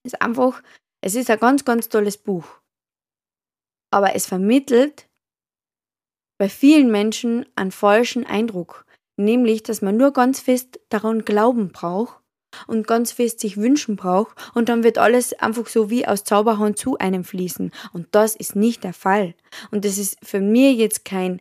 ist 0.05 0.21
einfach, 0.21 0.61
es 1.01 1.15
ist 1.15 1.31
ein 1.31 1.39
ganz, 1.39 1.65
ganz 1.65 1.89
tolles 1.89 2.19
Buch. 2.19 2.61
Aber 3.91 4.15
es 4.15 4.27
vermittelt 4.27 5.09
bei 6.37 6.49
vielen 6.49 6.91
Menschen 6.91 7.47
einen 7.57 7.71
falschen 7.71 8.27
Eindruck 8.27 8.85
nämlich 9.19 9.63
dass 9.63 9.83
man 9.83 9.97
nur 9.97 10.13
ganz 10.13 10.41
fest 10.41 10.81
daran 10.89 11.25
glauben 11.25 11.71
braucht 11.73 12.21
und 12.67 12.87
ganz 12.87 13.13
fest 13.13 13.41
sich 13.41 13.57
wünschen 13.57 13.97
braucht 13.97 14.37
und 14.55 14.69
dann 14.69 14.83
wird 14.83 14.99
alles 14.99 15.33
einfach 15.35 15.67
so 15.67 15.91
wie 15.91 16.07
aus 16.07 16.25
Zauberhand 16.25 16.79
zu 16.79 16.97
einem 16.99 17.25
fließen. 17.25 17.73
Und 17.93 18.09
das 18.13 18.35
ist 18.35 18.57
nicht 18.57 18.85
der 18.85 18.95
Fall. 18.95 19.35
Und 19.71 19.85
das 19.85 19.99
ist 19.99 20.17
für 20.23 20.41
mich 20.41 20.79
jetzt 20.79 21.05
kein 21.05 21.41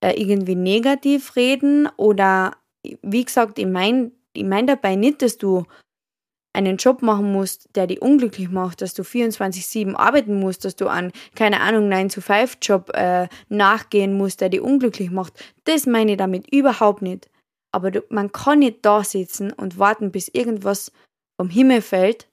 äh, 0.00 0.20
irgendwie 0.20 0.56
negativ 0.56 1.36
reden 1.36 1.88
oder 1.96 2.56
wie 3.02 3.24
gesagt 3.24 3.58
ich 3.58 3.66
meine 3.66 4.12
ich 4.32 4.44
mein 4.44 4.66
dabei 4.66 4.96
nicht 4.96 5.22
dass 5.22 5.36
du 5.36 5.66
einen 6.52 6.76
Job 6.76 7.02
machen 7.02 7.32
musst, 7.32 7.68
der 7.76 7.86
dich 7.86 8.02
unglücklich 8.02 8.50
macht, 8.50 8.82
dass 8.82 8.94
du 8.94 9.02
24-7 9.02 9.94
arbeiten 9.94 10.38
musst, 10.38 10.64
dass 10.64 10.76
du 10.76 10.88
an, 10.88 11.12
keine 11.34 11.60
Ahnung, 11.60 11.88
9-to-5-Job 11.88 12.90
äh, 12.94 13.28
nachgehen 13.48 14.16
musst, 14.16 14.40
der 14.40 14.48
dich 14.48 14.60
unglücklich 14.60 15.10
macht. 15.10 15.44
Das 15.64 15.86
meine 15.86 16.12
ich 16.12 16.18
damit 16.18 16.52
überhaupt 16.52 17.02
nicht. 17.02 17.30
Aber 17.72 17.90
du, 17.90 18.02
man 18.08 18.32
kann 18.32 18.60
nicht 18.60 18.78
da 18.82 19.04
sitzen 19.04 19.52
und 19.52 19.78
warten, 19.78 20.10
bis 20.10 20.28
irgendwas 20.28 20.90
vom 21.40 21.48
Himmel 21.48 21.82
fällt, 21.82 22.28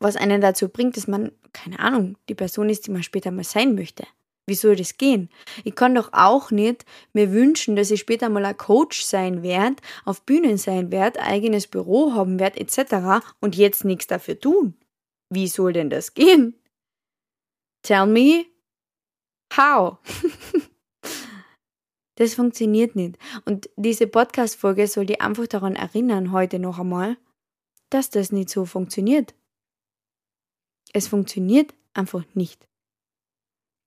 was 0.00 0.16
einen 0.16 0.40
dazu 0.40 0.68
bringt, 0.68 0.96
dass 0.96 1.06
man, 1.06 1.30
keine 1.52 1.78
Ahnung, 1.78 2.18
die 2.28 2.34
Person 2.34 2.68
ist, 2.68 2.86
die 2.86 2.90
man 2.90 3.02
später 3.04 3.30
mal 3.30 3.44
sein 3.44 3.74
möchte. 3.74 4.04
Wie 4.46 4.54
soll 4.54 4.76
das 4.76 4.98
gehen? 4.98 5.30
Ich 5.64 5.74
kann 5.74 5.94
doch 5.94 6.10
auch 6.12 6.50
nicht 6.50 6.84
mir 7.14 7.32
wünschen, 7.32 7.76
dass 7.76 7.90
ich 7.90 8.00
später 8.00 8.28
mal 8.28 8.44
ein 8.44 8.56
Coach 8.56 9.02
sein 9.02 9.42
werde, 9.42 9.76
auf 10.04 10.22
Bühnen 10.22 10.58
sein 10.58 10.92
werde, 10.92 11.20
eigenes 11.20 11.66
Büro 11.66 12.12
haben 12.12 12.38
werde, 12.38 12.60
etc. 12.60 13.24
und 13.40 13.56
jetzt 13.56 13.84
nichts 13.84 14.06
dafür 14.06 14.38
tun. 14.38 14.74
Wie 15.30 15.48
soll 15.48 15.72
denn 15.72 15.88
das 15.88 16.12
gehen? 16.12 16.54
Tell 17.82 18.06
me 18.06 18.44
how. 19.56 19.98
das 22.16 22.34
funktioniert 22.34 22.96
nicht. 22.96 23.18
Und 23.46 23.70
diese 23.76 24.06
Podcast-Folge 24.06 24.86
soll 24.86 25.06
dir 25.06 25.22
einfach 25.22 25.46
daran 25.46 25.74
erinnern, 25.74 26.32
heute 26.32 26.58
noch 26.58 26.78
einmal, 26.78 27.16
dass 27.88 28.10
das 28.10 28.30
nicht 28.30 28.50
so 28.50 28.66
funktioniert. 28.66 29.34
Es 30.92 31.08
funktioniert 31.08 31.74
einfach 31.94 32.24
nicht 32.34 32.68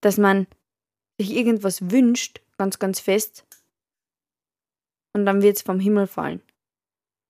dass 0.07 0.17
man 0.17 0.47
sich 1.19 1.35
irgendwas 1.35 1.91
wünscht, 1.91 2.39
ganz, 2.57 2.79
ganz 2.79 3.01
fest, 3.01 3.45
und 5.11 5.25
dann 5.25 5.41
wird 5.41 5.57
es 5.57 5.63
vom 5.63 5.81
Himmel 5.81 6.07
fallen. 6.07 6.41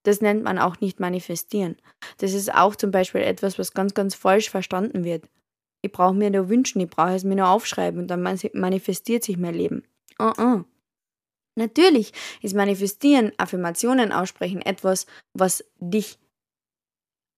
Das 0.03 0.21
nennt 0.21 0.43
man 0.43 0.59
auch 0.59 0.79
nicht 0.79 0.99
manifestieren. 0.99 1.77
Das 2.19 2.33
ist 2.33 2.53
auch 2.53 2.75
zum 2.75 2.91
Beispiel 2.91 3.21
etwas, 3.21 3.57
was 3.57 3.73
ganz, 3.73 3.95
ganz 3.95 4.13
falsch 4.13 4.51
verstanden 4.51 5.03
wird. 5.03 5.27
Ich 5.81 5.91
brauche 5.91 6.13
mir 6.13 6.29
nur 6.29 6.49
wünschen, 6.49 6.79
ich 6.79 6.89
brauche 6.91 7.15
es 7.15 7.23
mir 7.23 7.37
nur 7.37 7.49
aufschreiben 7.49 7.99
und 7.99 8.09
dann 8.09 8.21
manifestiert 8.21 9.23
sich 9.23 9.37
mein 9.37 9.55
Leben. 9.55 9.83
Uh 10.19 10.33
-uh. 10.33 10.65
Natürlich 11.55 12.13
ist 12.43 12.53
Manifestieren, 12.53 13.31
Affirmationen 13.37 14.11
aussprechen 14.11 14.61
etwas, 14.61 15.07
was 15.33 15.65
dich 15.79 16.19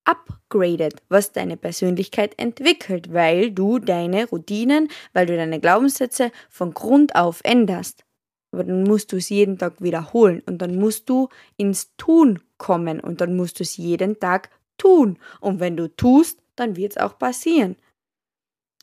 upgradet, 0.09 1.01
was 1.09 1.31
deine 1.31 1.55
Persönlichkeit 1.55 2.37
entwickelt, 2.39 3.13
weil 3.13 3.51
du 3.51 3.77
deine 3.77 4.27
Routinen, 4.27 4.89
weil 5.13 5.27
du 5.27 5.35
deine 5.35 5.59
Glaubenssätze 5.59 6.31
von 6.49 6.73
Grund 6.73 7.15
auf 7.15 7.41
änderst. 7.43 8.05
Aber 8.51 8.63
dann 8.63 8.83
musst 8.83 9.11
du 9.11 9.17
es 9.17 9.29
jeden 9.29 9.59
Tag 9.59 9.81
wiederholen 9.81 10.41
und 10.47 10.57
dann 10.57 10.75
musst 10.77 11.07
du 11.09 11.29
ins 11.57 11.95
Tun 11.97 12.39
kommen 12.57 12.99
und 12.99 13.21
dann 13.21 13.35
musst 13.35 13.59
du 13.59 13.63
es 13.63 13.77
jeden 13.77 14.19
Tag 14.19 14.49
tun. 14.79 15.19
Und 15.39 15.59
wenn 15.59 15.77
du 15.77 15.95
tust, 15.95 16.39
dann 16.55 16.75
wird 16.75 16.93
es 16.93 16.97
auch 16.97 17.19
passieren. 17.19 17.75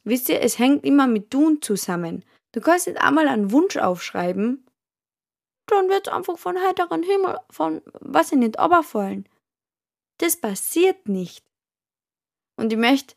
Wisst 0.04 0.28
ihr, 0.28 0.40
es 0.40 0.60
hängt 0.60 0.84
immer 0.84 1.08
mit 1.08 1.32
Tun 1.32 1.60
zusammen. 1.60 2.24
Du 2.52 2.60
kannst 2.60 2.86
nicht 2.86 3.00
einmal 3.00 3.26
einen 3.26 3.50
Wunsch 3.50 3.76
aufschreiben, 3.76 4.64
dann 5.66 5.88
wird 5.88 6.06
es 6.06 6.12
einfach 6.12 6.38
von 6.38 6.56
heiteren 6.56 7.02
Himmel, 7.02 7.38
von 7.50 7.82
was 8.00 8.30
ich 8.30 8.38
nicht, 8.38 8.56
fallen. 8.84 9.28
Das 10.18 10.36
passiert 10.36 11.08
nicht. 11.08 11.44
Und 12.56 12.72
ich 12.72 12.78
möchte 12.78 13.14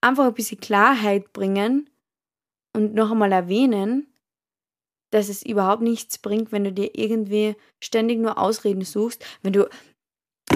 einfach 0.00 0.26
ein 0.26 0.34
bisschen 0.34 0.60
Klarheit 0.60 1.32
bringen 1.32 1.90
und 2.74 2.94
noch 2.94 3.10
einmal 3.10 3.32
erwähnen, 3.32 4.06
dass 5.10 5.28
es 5.28 5.42
überhaupt 5.44 5.82
nichts 5.82 6.18
bringt, 6.18 6.52
wenn 6.52 6.64
du 6.64 6.72
dir 6.72 6.90
irgendwie 6.94 7.56
ständig 7.80 8.18
nur 8.18 8.38
Ausreden 8.38 8.84
suchst, 8.84 9.24
wenn 9.42 9.52
du 9.52 9.68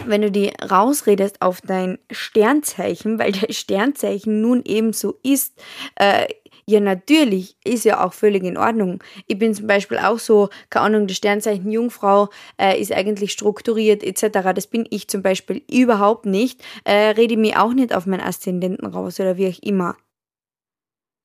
wenn 0.07 0.22
du 0.22 0.30
die 0.30 0.52
rausredest 0.70 1.40
auf 1.40 1.61
dein 1.61 1.98
Sternzeichen, 2.11 3.18
weil 3.18 3.33
der 3.40 3.52
Sternzeichen 3.52 4.40
nun 4.40 4.62
eben 4.64 4.92
so 4.92 5.18
ist, 5.22 5.61
äh, 5.96 6.26
ja, 6.66 6.81
natürlich, 6.81 7.57
ist 7.64 7.85
ja 7.85 8.05
auch 8.05 8.14
völlig 8.14 8.42
in 8.44 8.57
Ordnung. 8.57 9.03
Ich 9.27 9.38
bin 9.38 9.55
zum 9.55 9.66
Beispiel 9.66 9.98
auch 9.98 10.18
so, 10.18 10.48
keine 10.70 10.87
Ahnung, 10.87 11.07
das 11.07 11.18
Sternzeichen 11.18 11.70
Jungfrau 11.70 12.31
äh, 12.59 12.81
ist 12.81 12.92
eigentlich 12.92 13.33
strukturiert 13.33 14.03
etc. 14.03 14.53
Das 14.55 14.66
bin 14.66 14.87
ich 14.90 15.09
zum 15.09 15.22
Beispiel 15.22 15.62
überhaupt 15.70 16.24
nicht. 16.24 16.64
Äh, 16.85 17.11
rede 17.11 17.37
mir 17.37 17.62
auch 17.62 17.74
nicht 17.74 17.94
auf 17.94 18.07
meinen 18.07 18.22
Aszendenten 18.22 18.87
raus 18.87 19.20
oder 19.20 19.37
wie 19.37 19.48
auch 19.48 19.62
immer. 19.62 19.96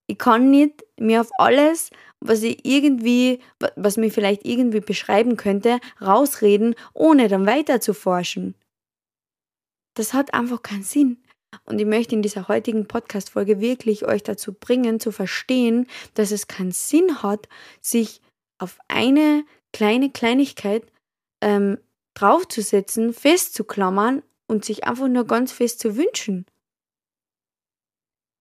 Ich 0.08 0.18
kann 0.18 0.50
nicht 0.50 0.84
mir 1.00 1.22
auf 1.22 1.30
alles, 1.38 1.92
was 2.20 2.44
ich 2.44 2.66
irgendwie, 2.66 3.40
was 3.76 3.96
mir 3.96 4.12
vielleicht 4.12 4.46
irgendwie 4.46 4.82
beschreiben 4.82 5.38
könnte, 5.38 5.80
rausreden, 6.02 6.76
ohne 6.94 7.30
dann 7.30 7.46
weiter 7.46 7.80
zu 7.80 7.94
forschen. 7.94 8.56
Das 9.94 10.14
hat 10.14 10.34
einfach 10.34 10.62
keinen 10.64 10.84
Sinn. 10.84 11.24
Und 11.66 11.80
ich 11.80 11.86
möchte 11.86 12.16
in 12.16 12.22
dieser 12.22 12.48
heutigen 12.48 12.88
Podcast-Folge 12.88 13.60
wirklich 13.60 14.06
euch 14.06 14.24
dazu 14.24 14.54
bringen, 14.54 15.00
zu 15.00 15.12
verstehen, 15.12 15.88
dass 16.14 16.32
es 16.32 16.48
keinen 16.48 16.72
Sinn 16.72 17.22
hat, 17.24 17.48
sich 17.82 18.22
auf 18.58 18.80
eine 18.88 19.46
kleine 19.72 20.12
Kleinigkeit 20.12 20.92
ähm, 21.42 21.78
draufzusetzen, 22.14 23.14
festzuklammern 23.14 24.24
und 24.48 24.66
sich 24.66 24.84
einfach 24.84 25.08
nur 25.08 25.26
ganz 25.26 25.52
fest 25.52 25.80
zu 25.80 25.96
wünschen. 25.96 26.46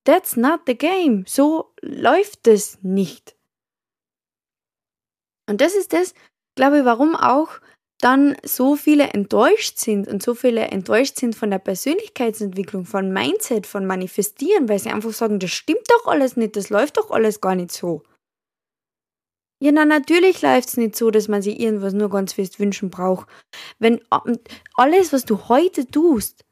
That's 0.04 0.36
not 0.36 0.62
the 0.66 0.76
game. 0.76 1.24
So 1.26 1.74
läuft 1.82 2.46
es 2.48 2.78
nicht. 2.82 3.36
Und 5.46 5.60
das 5.60 5.74
ist 5.74 5.92
das, 5.92 6.14
glaube 6.56 6.78
ich, 6.78 6.84
warum 6.84 7.14
auch 7.14 7.60
dann 8.00 8.36
so 8.44 8.76
viele 8.76 9.08
enttäuscht 9.08 9.78
sind 9.78 10.06
und 10.06 10.22
so 10.22 10.34
viele 10.34 10.68
enttäuscht 10.68 11.18
sind 11.18 11.34
von 11.34 11.50
der 11.50 11.58
Persönlichkeitsentwicklung, 11.58 12.84
von 12.84 13.12
Mindset, 13.12 13.66
von 13.66 13.86
Manifestieren, 13.86 14.68
weil 14.68 14.78
sie 14.78 14.90
einfach 14.90 15.12
sagen, 15.12 15.40
das 15.40 15.50
stimmt 15.50 15.84
doch 15.88 16.06
alles 16.06 16.36
nicht, 16.36 16.54
das 16.54 16.70
läuft 16.70 16.96
doch 16.96 17.10
alles 17.10 17.40
gar 17.40 17.56
nicht 17.56 17.72
so. 17.72 18.02
Ja, 19.60 19.72
na 19.72 19.84
natürlich 19.84 20.40
läuft 20.42 20.68
es 20.68 20.76
nicht 20.76 20.94
so, 20.94 21.10
dass 21.10 21.26
man 21.26 21.42
sich 21.42 21.58
irgendwas 21.58 21.92
nur 21.92 22.08
ganz 22.08 22.34
fest 22.34 22.60
wünschen 22.60 22.90
braucht. 22.90 23.28
Wenn 23.80 24.00
alles, 24.74 25.12
was 25.12 25.24
du 25.24 25.48
heute 25.48 25.84
tust, 25.84 26.44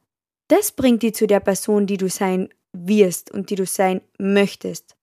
das 0.48 0.72
bringt 0.72 1.04
dich 1.04 1.14
zu 1.14 1.28
der 1.28 1.40
Person, 1.40 1.87
die 1.87 1.96
du 1.96 2.09
sein 2.09 2.48
wirst 2.72 3.30
und 3.30 3.50
die 3.50 3.54
du 3.54 3.66
sein 3.66 4.00
möchtest. 4.18 4.96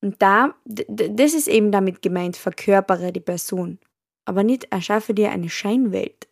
Und 0.00 0.22
da, 0.22 0.54
das 0.64 1.34
ist 1.34 1.48
eben 1.48 1.72
damit 1.72 2.02
gemeint, 2.02 2.36
verkörpere 2.36 3.12
die 3.12 3.20
Person 3.20 3.80
aber 4.24 4.44
nicht 4.44 4.64
erschaffe 4.64 5.14
dir 5.14 5.30
eine 5.30 5.50
Scheinwelt. 5.50 6.28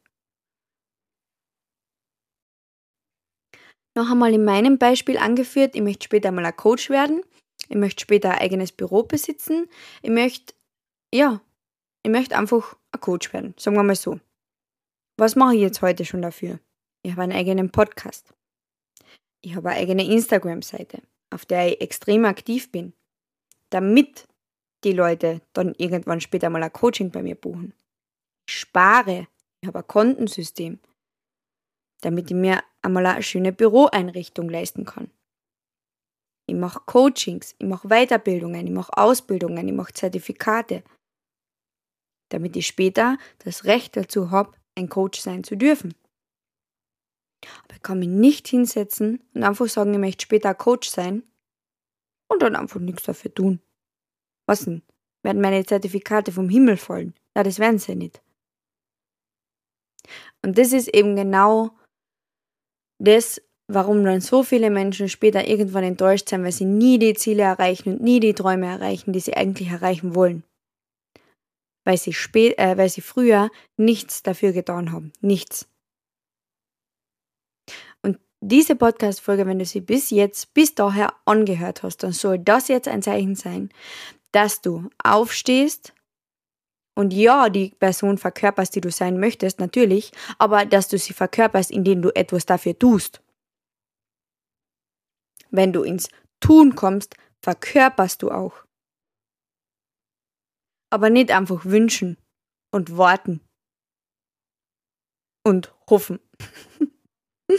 Noch 3.97 4.11
einmal 4.11 4.33
in 4.33 4.45
meinem 4.45 4.79
Beispiel 4.79 5.19
angeführt, 5.19 5.75
ich 5.75 5.83
möchte 5.83 6.05
später 6.05 6.31
mal 6.31 6.47
ein 6.47 6.57
Coach 6.57 6.91
werden, 6.91 7.23
ich 7.69 7.77
möchte 7.77 8.03
später 8.03 8.31
ein 8.31 8.39
eigenes 8.39 8.73
Büro 8.73 9.03
besitzen, 9.03 9.69
ich 10.03 10.11
möchte, 10.11 10.55
ja, 11.13 11.41
ich 12.05 12.11
möchte 12.11 12.37
einfach 12.37 12.77
ein 12.93 13.01
Coach 13.01 13.33
werden, 13.33 13.55
sagen 13.59 13.77
wir 13.77 13.83
mal 13.83 13.97
so. 13.97 14.21
Was 15.19 15.37
mache 15.37 15.57
ich 15.57 15.61
jetzt 15.61 15.83
heute 15.83 16.05
schon 16.05 16.23
dafür? 16.23 16.61
Ich 17.03 17.13
habe 17.13 17.23
einen 17.23 17.33
eigenen 17.33 17.71
Podcast. 17.71 18.33
Ich 19.43 19.57
habe 19.57 19.71
eine 19.71 19.81
eigene 19.81 20.05
Instagram-Seite, 20.05 21.03
auf 21.31 21.45
der 21.45 21.69
ich 21.69 21.81
extrem 21.81 22.25
aktiv 22.25 22.71
bin, 22.71 22.93
damit 23.71 24.27
die 24.85 24.93
Leute 24.93 25.43
dann 25.53 25.75
irgendwann 25.77 26.21
später 26.21 26.51
mal 26.51 26.63
ein 26.63 26.73
Coaching 26.73 27.11
bei 27.11 27.23
mir 27.23 27.35
buchen. 27.35 27.75
Ich 28.49 28.59
spare, 28.59 29.29
ich 29.61 29.69
habe 29.69 29.81
ein 29.81 29.87
Kontensystem, 29.87 30.81
damit 32.01 32.31
ich 32.31 32.37
mir 32.37 32.63
einmal 32.83 33.07
eine 33.07 33.23
schöne 33.23 33.53
Büroeinrichtung 33.53 34.49
leisten 34.49 34.85
kann. 34.85 35.11
Ich 36.47 36.57
mache 36.57 36.81
Coachings, 36.87 37.55
ich 37.59 37.67
mache 37.67 37.89
Weiterbildungen, 37.89 38.67
ich 38.67 38.73
mache 38.73 38.97
Ausbildungen, 38.97 39.69
ich 39.69 39.75
mache 39.75 39.93
Zertifikate, 39.93 40.83
damit 42.31 42.57
ich 42.57 42.67
später 42.67 43.19
das 43.39 43.65
Recht 43.65 43.97
dazu 43.97 44.31
habe, 44.31 44.57
ein 44.77 44.89
Coach 44.89 45.21
sein 45.21 45.45
zu 45.45 45.57
dürfen. 45.57 45.95
Aber 47.65 47.75
ich 47.75 47.83
kann 47.83 47.99
mich 47.99 48.09
nicht 48.09 48.49
hinsetzen 48.49 49.23
und 49.35 49.45
einfach 49.45 49.69
sagen, 49.69 49.93
ich 49.93 50.01
möchte 50.01 50.23
später 50.23 50.55
Coach 50.55 50.89
sein 50.89 51.23
und 52.29 52.43
dann 52.43 52.57
einfach 52.57 52.81
nichts 52.81 53.05
dafür 53.05 53.33
tun. 53.33 53.61
Was 54.47 54.65
denn? 54.65 54.83
Werden 55.23 55.43
meine 55.43 55.65
Zertifikate 55.65 56.33
vom 56.33 56.49
Himmel 56.49 56.77
fallen? 56.77 57.15
Na, 57.35 57.43
das 57.43 57.59
werden 57.59 57.79
sie 57.79 57.95
nicht. 57.95 58.23
Und 60.43 60.59
das 60.59 60.73
ist 60.73 60.89
eben 60.89 61.17
genau 61.17 61.71
das, 62.99 63.41
warum 63.69 64.05
dann 64.05 64.21
so 64.21 64.43
viele 64.43 64.71
Menschen 64.71 65.09
später 65.09 65.47
irgendwann 65.47 65.85
enttäuscht 65.85 66.29
sind, 66.29 66.43
weil 66.45 66.53
sie 66.53 66.65
nie 66.65 66.99
die 66.99 67.15
Ziele 67.15 67.43
erreichen 67.43 67.95
und 67.95 68.03
nie 68.03 68.21
die 68.21 68.35
Träume 68.35 68.67
erreichen, 68.67 69.13
die 69.13 69.21
sie 69.21 69.35
eigentlich 69.35 69.69
erreichen 69.69 70.15
wollen. 70.15 70.45
Weil 71.85 71.97
sie, 71.97 72.13
spät, 72.13 72.59
äh, 72.59 72.77
weil 72.77 72.89
sie 72.89 73.01
früher 73.01 73.51
nichts 73.77 74.23
dafür 74.23 74.53
getan 74.53 74.93
haben. 74.93 75.13
Nichts. 75.21 75.69
Und 78.03 78.19
diese 78.41 78.77
Podcast-Folge, 78.77 79.47
wenn 79.47 79.59
du 79.59 79.65
sie 79.65 79.81
bis 79.81 80.11
jetzt, 80.11 80.53
bis 80.53 80.75
daher 80.75 81.15
angehört 81.25 81.83
hast, 81.83 81.99
dann 81.99 82.13
soll 82.13 82.39
das 82.39 82.69
jetzt 82.69 82.89
ein 82.89 83.03
Zeichen 83.03 83.35
sein, 83.35 83.71
dass 84.33 84.61
du 84.61 84.91
aufstehst 85.03 85.95
und 86.95 87.13
ja, 87.13 87.49
die 87.49 87.71
Person 87.71 88.19
verkörperst, 88.19 88.75
die 88.75 88.81
du 88.81 88.91
sein 88.91 89.19
möchtest, 89.19 89.59
natürlich, 89.59 90.13
aber 90.39 90.65
dass 90.67 90.89
du 90.89 90.99
sie 90.99 91.15
verkörperst, 91.15 91.71
indem 91.71 92.03
du 92.03 92.15
etwas 92.15 92.47
dafür 92.47 92.79
tust. 92.79 93.23
Wenn 95.51 95.73
du 95.73 95.83
ins 95.83 96.09
Tun 96.41 96.75
kommst, 96.75 97.17
verkörperst 97.43 98.23
du 98.23 98.31
auch. 98.31 98.65
Aber 100.91 101.11
nicht 101.11 101.31
einfach 101.31 101.65
wünschen 101.65 102.17
und 102.73 102.97
warten 102.97 103.41
und 105.45 105.75
hoffen. 105.89 106.21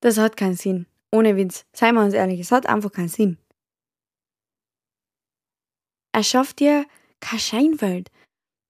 das 0.00 0.18
hat 0.18 0.36
keinen 0.36 0.56
Sinn. 0.56 0.86
Ohne 1.12 1.36
Witz. 1.36 1.64
Seien 1.72 1.94
wir 1.96 2.04
uns 2.04 2.14
ehrlich, 2.14 2.40
es 2.40 2.52
hat 2.52 2.66
einfach 2.66 2.92
keinen 2.92 3.08
Sinn. 3.08 3.38
Erschaff 6.12 6.54
dir 6.54 6.86
keine 7.20 7.40
Scheinwelt. 7.40 8.10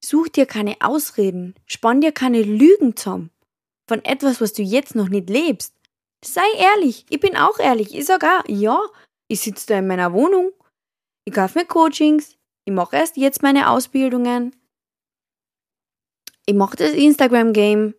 Such 0.03 0.29
dir 0.29 0.47
keine 0.47 0.77
Ausreden. 0.81 1.55
Spann 1.67 2.01
dir 2.01 2.13
keine 2.13 2.43
Lügen 2.43 2.97
zusammen. 2.97 3.31
Von 3.89 4.05
etwas, 4.05 4.41
was 4.41 4.53
du 4.53 4.63
jetzt 4.63 4.95
noch 4.95 5.09
nicht 5.09 5.29
lebst. 5.29 5.75
Sei 6.25 6.47
ehrlich. 6.59 7.07
Ich 7.11 7.21
bin 7.21 7.37
auch 7.37 7.59
ehrlich. 7.59 7.95
Ich 7.95 8.07
sag 8.07 8.25
auch, 8.25 8.45
ja, 8.49 8.81
ich 9.29 9.41
sitze 9.41 9.67
da 9.69 9.79
in 9.79 9.87
meiner 9.87 10.13
Wohnung. 10.13 10.53
Ich 11.25 11.35
kaufe 11.35 11.59
mir 11.59 11.67
Coachings. 11.67 12.37
Ich 12.65 12.73
mache 12.73 12.97
erst 12.97 13.17
jetzt 13.17 13.43
meine 13.43 13.71
Ausbildungen. 13.71 14.55
Ich 16.47 16.55
mache 16.55 16.77
das 16.77 16.93
Instagram-Game. 16.93 17.95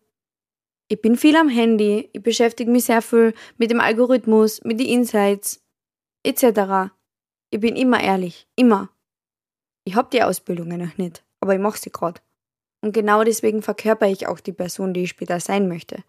Ich 0.88 1.02
bin 1.02 1.16
viel 1.16 1.36
am 1.36 1.50
Handy. 1.50 2.10
Ich 2.14 2.22
beschäftige 2.22 2.70
mich 2.70 2.86
sehr 2.86 3.02
viel 3.02 3.34
mit 3.58 3.72
dem 3.72 3.80
Algorithmus, 3.80 4.62
mit 4.64 4.80
den 4.80 4.88
Insights, 4.88 5.64
etc. 6.24 6.92
Ich 7.50 7.60
bin 7.60 7.76
immer 7.76 8.02
ehrlich. 8.02 8.48
Immer. 8.56 8.90
Ich 9.84 9.96
habe 9.96 10.10
die 10.12 10.24
Ausbildungen 10.24 10.82
noch 10.82 10.98
nicht, 10.98 11.24
aber 11.40 11.54
ich 11.54 11.60
mache 11.60 11.80
sie 11.80 11.92
gerade. 11.92 12.22
Und 12.82 12.94
genau 12.94 13.24
deswegen 13.24 13.62
verkörper 13.62 14.08
ich 14.08 14.28
auch 14.28 14.40
die 14.40 14.54
Person, 14.54 14.94
die 14.94 15.04
ich 15.04 15.10
später 15.10 15.40
sein 15.40 15.68
möchte. 15.68 16.04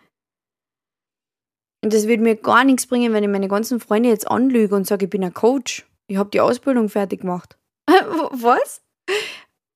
Und 1.84 1.92
das 1.92 2.06
würde 2.06 2.22
mir 2.22 2.36
gar 2.36 2.64
nichts 2.64 2.86
bringen, 2.86 3.12
wenn 3.12 3.24
ich 3.24 3.30
meine 3.30 3.48
ganzen 3.48 3.80
Freunde 3.80 4.08
jetzt 4.08 4.30
anlüge 4.30 4.74
und 4.74 4.86
sage, 4.86 5.06
ich 5.06 5.10
bin 5.10 5.24
ein 5.24 5.34
Coach. 5.34 5.86
Ich 6.06 6.16
habe 6.16 6.30
die 6.30 6.40
Ausbildung 6.40 6.88
fertig 6.88 7.22
gemacht. 7.22 7.58
Was? 7.88 8.82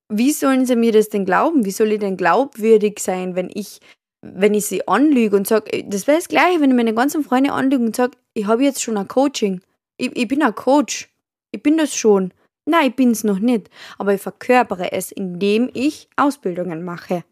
Wie 0.09 0.31
sollen 0.31 0.67
sie 0.67 0.77
mir 0.77 0.93
das 0.93 1.09
denn 1.09 1.25
glauben? 1.25 1.65
Wie 1.65 1.73
soll 1.73 1.93
ich 1.93 1.99
denn 1.99 2.17
glaubwürdig 2.17 3.01
sein, 3.01 3.35
wenn 3.35 3.51
ich, 3.53 3.81
wenn 4.23 4.55
ich 4.55 4.67
sie 4.67 4.87
anlüge 4.87 5.37
und 5.37 5.49
sage, 5.49 5.85
das 5.85 6.07
wäre 6.07 6.19
das 6.19 6.29
Gleiche, 6.29 6.61
wenn 6.61 6.71
ich 6.71 6.77
meine 6.77 6.95
ganzen 6.95 7.25
Freunde 7.25 7.53
anlüge 7.53 7.85
und 7.85 7.97
sage, 7.97 8.17
ich 8.35 8.47
habe 8.47 8.63
jetzt 8.63 8.83
schon 8.83 8.97
ein 8.97 9.09
Coaching. 9.09 9.61
Ich, 9.97 10.17
ich 10.17 10.29
bin 10.29 10.43
ein 10.43 10.55
Coach. 10.55 11.09
Ich 11.51 11.63
bin 11.63 11.77
das 11.77 11.97
schon. 11.97 12.33
Nein, 12.69 12.91
ich 12.91 12.97
bin 12.97 13.13
es 13.13 13.25
noch 13.25 13.39
nicht. 13.39 13.71
Aber 13.97 14.13
ich 14.15 14.21
verkörpere 14.21 14.93
es, 14.93 15.13
indem 15.13 15.71
ich 15.73 16.09
Ausbildungen 16.17 16.83
mache. 16.83 17.25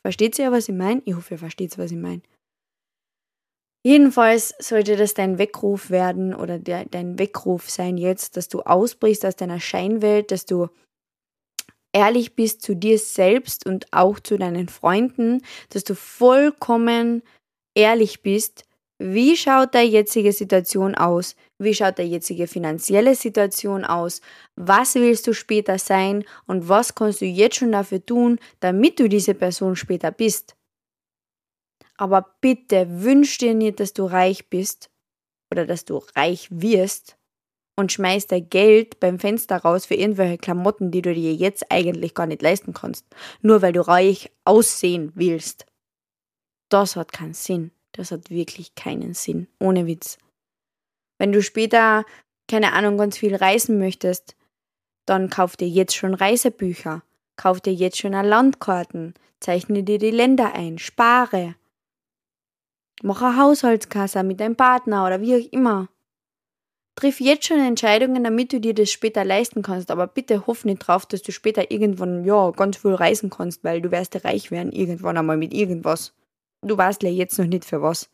Versteht 0.00 0.38
ihr, 0.38 0.50
was 0.50 0.68
ich 0.68 0.74
meine? 0.74 1.02
Ich 1.04 1.14
hoffe, 1.14 1.34
ihr 1.34 1.38
versteht, 1.38 1.78
was 1.78 1.92
ich 1.92 1.98
meine. 1.98 2.22
Jedenfalls 3.84 4.54
sollte 4.58 4.96
das 4.96 5.14
dein 5.14 5.38
Weckruf 5.38 5.90
werden 5.90 6.34
oder 6.34 6.58
der, 6.58 6.84
dein 6.86 7.18
Weckruf 7.18 7.68
sein 7.68 7.98
jetzt, 7.98 8.36
dass 8.36 8.48
du 8.48 8.60
ausbrichst 8.62 9.26
aus 9.26 9.36
deiner 9.36 9.58
Scheinwelt, 9.58 10.30
dass 10.30 10.46
du 10.46 10.68
ehrlich 11.92 12.34
bist 12.34 12.62
zu 12.62 12.74
dir 12.74 12.98
selbst 12.98 13.66
und 13.66 13.92
auch 13.92 14.20
zu 14.20 14.38
deinen 14.38 14.68
Freunden, 14.68 15.42
dass 15.70 15.84
du 15.84 15.94
vollkommen 15.94 17.22
ehrlich 17.74 18.22
bist, 18.22 18.64
wie 19.02 19.36
schaut 19.36 19.74
deine 19.74 19.90
jetzige 19.90 20.32
Situation 20.32 20.94
aus? 20.94 21.34
Wie 21.58 21.74
schaut 21.74 21.98
deine 21.98 22.08
jetzige 22.08 22.46
finanzielle 22.46 23.14
Situation 23.16 23.84
aus? 23.84 24.20
Was 24.54 24.94
willst 24.94 25.26
du 25.26 25.32
später 25.32 25.78
sein? 25.78 26.24
Und 26.46 26.68
was 26.68 26.94
kannst 26.94 27.20
du 27.20 27.24
jetzt 27.24 27.56
schon 27.56 27.72
dafür 27.72 28.04
tun, 28.04 28.38
damit 28.60 29.00
du 29.00 29.08
diese 29.08 29.34
Person 29.34 29.74
später 29.74 30.12
bist? 30.12 30.54
Aber 31.96 32.36
bitte 32.40 32.86
wünsch 33.02 33.38
dir 33.38 33.54
nicht, 33.54 33.80
dass 33.80 33.92
du 33.92 34.04
reich 34.04 34.48
bist 34.48 34.90
oder 35.50 35.66
dass 35.66 35.84
du 35.84 35.98
reich 36.14 36.48
wirst 36.50 37.16
und 37.76 37.90
schmeißt 37.90 38.30
dein 38.30 38.48
Geld 38.48 39.00
beim 39.00 39.18
Fenster 39.18 39.56
raus 39.56 39.86
für 39.86 39.94
irgendwelche 39.94 40.38
Klamotten, 40.38 40.90
die 40.90 41.02
du 41.02 41.12
dir 41.12 41.34
jetzt 41.34 41.70
eigentlich 41.70 42.14
gar 42.14 42.26
nicht 42.26 42.42
leisten 42.42 42.72
kannst, 42.72 43.06
nur 43.40 43.62
weil 43.62 43.72
du 43.72 43.80
reich 43.80 44.30
aussehen 44.44 45.12
willst. 45.14 45.66
Das 46.68 46.96
hat 46.96 47.12
keinen 47.12 47.34
Sinn. 47.34 47.72
Das 47.92 48.10
hat 48.10 48.30
wirklich 48.30 48.74
keinen 48.74 49.14
Sinn. 49.14 49.48
Ohne 49.60 49.86
Witz. 49.86 50.18
Wenn 51.18 51.32
du 51.32 51.42
später, 51.42 52.04
keine 52.48 52.72
Ahnung, 52.72 52.96
ganz 52.98 53.18
viel 53.18 53.36
reisen 53.36 53.78
möchtest, 53.78 54.34
dann 55.06 55.30
kauf 55.30 55.56
dir 55.56 55.68
jetzt 55.68 55.94
schon 55.94 56.14
Reisebücher, 56.14 57.02
kauf 57.36 57.60
dir 57.60 57.72
jetzt 57.72 57.98
schon 57.98 58.12
Landkarten, 58.12 59.14
zeichne 59.40 59.82
dir 59.82 59.98
die 59.98 60.10
Länder 60.10 60.54
ein, 60.54 60.78
spare. 60.78 61.54
Mach 63.02 63.20
eine 63.22 63.36
Haushaltskasse 63.36 64.22
mit 64.22 64.40
deinem 64.40 64.56
Partner 64.56 65.06
oder 65.06 65.20
wie 65.20 65.36
auch 65.36 65.52
immer. 65.52 65.88
Triff 66.94 67.20
jetzt 67.20 67.46
schon 67.46 67.58
Entscheidungen, 67.58 68.22
damit 68.22 68.52
du 68.52 68.60
dir 68.60 68.74
das 68.74 68.90
später 68.90 69.24
leisten 69.24 69.62
kannst, 69.62 69.90
aber 69.90 70.06
bitte 70.06 70.46
hoff 70.46 70.64
nicht 70.64 70.78
drauf, 70.78 71.06
dass 71.06 71.22
du 71.22 71.32
später 71.32 71.70
irgendwann, 71.70 72.24
ja, 72.24 72.50
ganz 72.50 72.76
viel 72.76 72.94
reisen 72.94 73.30
kannst, 73.30 73.64
weil 73.64 73.80
du 73.80 73.90
wirst 73.90 74.24
reich 74.24 74.50
werden 74.50 74.72
irgendwann 74.72 75.16
einmal 75.16 75.38
mit 75.38 75.54
irgendwas. 75.54 76.14
Du 76.62 76.76
weißt 76.76 77.02
ja 77.02 77.10
jetzt 77.10 77.38
noch 77.38 77.46
nicht 77.46 77.64
für 77.64 77.82
was. 77.82 78.08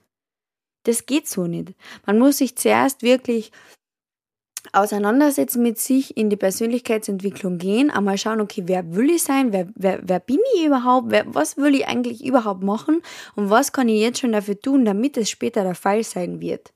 Das 0.84 1.06
geht 1.06 1.28
so 1.28 1.46
nicht. 1.46 1.74
Man 2.06 2.18
muss 2.18 2.38
sich 2.38 2.56
zuerst 2.56 3.02
wirklich 3.02 3.52
auseinandersetzen 4.72 5.62
mit 5.62 5.78
sich, 5.78 6.16
in 6.16 6.30
die 6.30 6.37
Persönlichkeitsentwicklung 6.37 7.58
gehen, 7.58 7.90
einmal 7.90 8.18
schauen, 8.18 8.40
okay, 8.40 8.62
wer 8.66 8.94
will 8.94 9.11
ich 9.11 9.22
sein, 9.22 9.52
wer, 9.52 9.68
wer, 9.74 10.00
wer 10.02 10.20
bin 10.20 10.40
ich 10.54 10.66
überhaupt, 10.66 11.11
wer, 11.11 11.24
was 11.34 11.56
will 11.56 11.74
ich 11.74 11.87
eigentlich 11.87 12.24
überhaupt 12.24 12.62
machen 12.62 13.02
und 13.34 13.50
was 13.50 13.72
kann 13.72 13.88
ich 13.88 14.00
jetzt 14.00 14.20
schon 14.20 14.32
dafür 14.32 14.58
tun, 14.61 14.84
damit 14.84 15.16
es 15.16 15.30
später 15.30 15.62
der 15.62 15.74
Fall 15.74 16.02
sein 16.02 16.40
wird. 16.40 16.72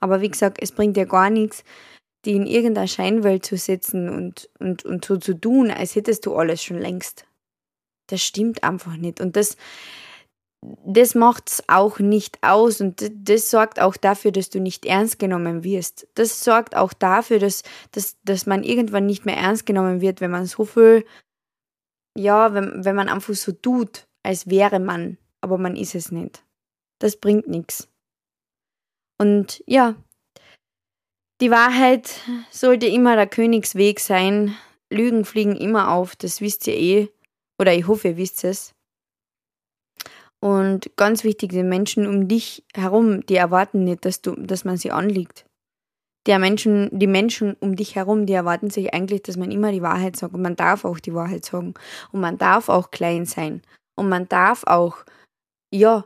Aber 0.00 0.20
wie 0.20 0.28
gesagt, 0.28 0.58
es 0.60 0.72
bringt 0.72 0.96
ja 0.96 1.04
gar 1.04 1.30
nichts, 1.30 1.64
die 2.24 2.32
in 2.32 2.46
irgendeiner 2.46 2.88
Scheinwelt 2.88 3.44
zu 3.44 3.56
sitzen 3.56 4.08
und, 4.08 4.50
und, 4.58 4.84
und 4.84 5.04
so 5.04 5.16
zu 5.16 5.34
tun, 5.34 5.70
als 5.70 5.94
hättest 5.94 6.26
du 6.26 6.34
alles 6.34 6.62
schon 6.62 6.78
längst. 6.78 7.26
Das 8.08 8.22
stimmt 8.22 8.62
einfach 8.64 8.96
nicht. 8.96 9.20
Und 9.20 9.36
das, 9.36 9.56
das 10.86 11.14
macht 11.14 11.50
es 11.50 11.64
auch 11.68 11.98
nicht 11.98 12.38
aus 12.42 12.80
und 12.80 13.10
das 13.12 13.50
sorgt 13.50 13.80
auch 13.80 13.96
dafür, 13.96 14.32
dass 14.32 14.50
du 14.50 14.60
nicht 14.60 14.86
ernst 14.86 15.18
genommen 15.18 15.64
wirst. 15.64 16.06
Das 16.14 16.42
sorgt 16.44 16.76
auch 16.76 16.92
dafür, 16.92 17.38
dass, 17.38 17.62
dass, 17.92 18.16
dass 18.24 18.46
man 18.46 18.62
irgendwann 18.62 19.06
nicht 19.06 19.26
mehr 19.26 19.36
ernst 19.36 19.66
genommen 19.66 20.00
wird, 20.00 20.20
wenn 20.20 20.30
man 20.30 20.46
so 20.46 20.64
viel, 20.64 21.04
ja, 22.16 22.54
wenn, 22.54 22.84
wenn 22.84 22.96
man 22.96 23.08
einfach 23.08 23.34
so 23.34 23.52
tut, 23.52 24.06
als 24.22 24.48
wäre 24.48 24.80
man, 24.80 25.18
aber 25.40 25.58
man 25.58 25.76
ist 25.76 25.94
es 25.94 26.10
nicht. 26.10 26.42
Das 26.98 27.16
bringt 27.16 27.48
nichts. 27.48 27.88
Und 29.18 29.62
ja, 29.66 29.94
die 31.40 31.50
Wahrheit 31.50 32.20
sollte 32.50 32.86
immer 32.86 33.16
der 33.16 33.26
Königsweg 33.26 34.00
sein. 34.00 34.54
Lügen 34.90 35.24
fliegen 35.24 35.56
immer 35.56 35.90
auf, 35.92 36.16
das 36.16 36.40
wisst 36.40 36.66
ihr 36.66 36.76
eh. 36.76 37.08
Oder 37.58 37.74
ich 37.74 37.86
hoffe, 37.86 38.08
ihr 38.08 38.16
wisst 38.16 38.44
es. 38.44 38.74
Und 40.40 40.94
ganz 40.96 41.24
wichtig, 41.24 41.52
die 41.52 41.62
Menschen 41.62 42.06
um 42.06 42.28
dich 42.28 42.64
herum, 42.74 43.24
die 43.24 43.36
erwarten 43.36 43.84
nicht, 43.84 44.04
dass, 44.04 44.20
du, 44.20 44.34
dass 44.34 44.64
man 44.64 44.76
sie 44.76 44.90
anliegt. 44.90 45.46
Die 46.26 46.38
Menschen, 46.38 46.90
die 46.92 47.06
Menschen 47.06 47.54
um 47.60 47.76
dich 47.76 47.96
herum, 47.96 48.26
die 48.26 48.34
erwarten 48.34 48.68
sich 48.68 48.92
eigentlich, 48.92 49.22
dass 49.22 49.36
man 49.36 49.50
immer 49.50 49.72
die 49.72 49.80
Wahrheit 49.82 50.16
sagt. 50.16 50.34
Und 50.34 50.42
man 50.42 50.56
darf 50.56 50.84
auch 50.84 50.98
die 50.98 51.14
Wahrheit 51.14 51.44
sagen. 51.44 51.74
Und 52.12 52.20
man 52.20 52.36
darf 52.36 52.68
auch 52.68 52.90
klein 52.90 53.24
sein. 53.24 53.62
Und 53.96 54.08
man 54.08 54.28
darf 54.28 54.64
auch, 54.64 55.04
ja, 55.72 56.04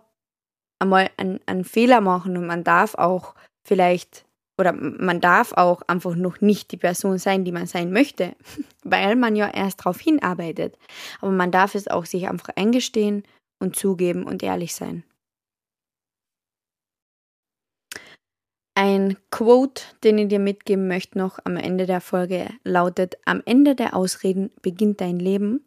einmal 0.78 1.10
einen, 1.16 1.40
einen 1.46 1.64
Fehler 1.64 2.00
machen. 2.00 2.36
Und 2.36 2.46
man 2.46 2.62
darf 2.62 2.94
auch 2.94 3.34
vielleicht, 3.66 4.24
oder 4.58 4.72
man 4.72 5.20
darf 5.20 5.52
auch 5.52 5.82
einfach 5.86 6.16
noch 6.16 6.40
nicht 6.40 6.72
die 6.72 6.76
Person 6.76 7.18
sein, 7.18 7.44
die 7.44 7.52
man 7.52 7.66
sein 7.66 7.92
möchte. 7.92 8.34
Weil 8.84 9.16
man 9.16 9.36
ja 9.36 9.48
erst 9.48 9.80
darauf 9.80 10.00
hinarbeitet. 10.00 10.76
Aber 11.20 11.30
man 11.30 11.50
darf 11.50 11.74
es 11.74 11.88
auch 11.88 12.04
sich 12.04 12.28
einfach 12.28 12.50
eingestehen 12.56 13.22
und 13.60 13.76
zugeben 13.76 14.24
und 14.24 14.42
ehrlich 14.42 14.74
sein. 14.74 15.04
Ein 18.74 19.16
Quote, 19.32 19.82
den 20.04 20.18
ich 20.18 20.28
dir 20.28 20.38
mitgeben 20.38 20.86
möchte 20.86 21.18
noch 21.18 21.40
am 21.42 21.56
Ende 21.56 21.86
der 21.86 22.00
Folge, 22.00 22.48
lautet, 22.62 23.16
am 23.24 23.42
Ende 23.44 23.74
der 23.74 23.96
Ausreden 23.96 24.52
beginnt 24.62 25.00
dein 25.00 25.18
Leben. 25.18 25.66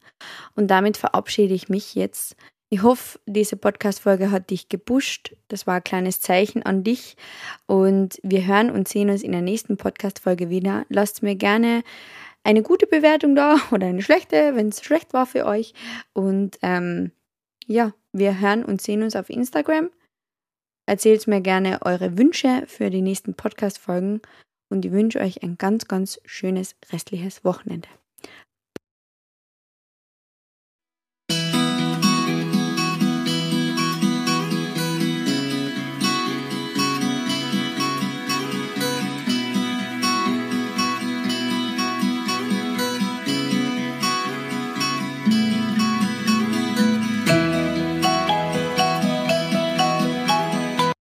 Und 0.55 0.67
damit 0.67 0.95
verabschiede 0.95 1.53
ich 1.53 1.67
mich 1.67 1.93
jetzt. 1.93 2.37
Ich 2.73 2.83
hoffe, 2.83 3.19
diese 3.25 3.57
Podcast-Folge 3.57 4.31
hat 4.31 4.49
dich 4.49 4.69
gepusht. 4.69 5.35
Das 5.49 5.67
war 5.67 5.75
ein 5.75 5.83
kleines 5.83 6.21
Zeichen 6.21 6.63
an 6.63 6.85
dich. 6.85 7.17
Und 7.65 8.17
wir 8.23 8.47
hören 8.47 8.71
und 8.71 8.87
sehen 8.87 9.09
uns 9.09 9.23
in 9.23 9.33
der 9.33 9.41
nächsten 9.41 9.75
Podcast-Folge 9.75 10.49
wieder. 10.49 10.85
Lasst 10.87 11.21
mir 11.21 11.35
gerne 11.35 11.83
eine 12.43 12.61
gute 12.61 12.87
Bewertung 12.87 13.35
da 13.35 13.57
oder 13.71 13.87
eine 13.87 14.01
schlechte, 14.01 14.55
wenn 14.55 14.69
es 14.69 14.81
schlecht 14.81 15.11
war 15.11 15.25
für 15.25 15.45
euch. 15.47 15.73
Und 16.13 16.59
ähm, 16.61 17.11
ja, 17.67 17.93
wir 18.13 18.39
hören 18.39 18.63
und 18.63 18.81
sehen 18.81 19.03
uns 19.03 19.17
auf 19.17 19.29
Instagram. 19.29 19.89
Erzählt 20.85 21.27
mir 21.27 21.41
gerne 21.41 21.79
eure 21.81 22.17
Wünsche 22.17 22.63
für 22.67 22.89
die 22.89 23.01
nächsten 23.01 23.33
Podcast-Folgen 23.33 24.21
und 24.69 24.85
ich 24.85 24.93
wünsche 24.93 25.19
euch 25.19 25.43
ein 25.43 25.57
ganz, 25.57 25.89
ganz 25.89 26.21
schönes 26.23 26.77
restliches 26.93 27.43
Wochenende. 27.43 27.89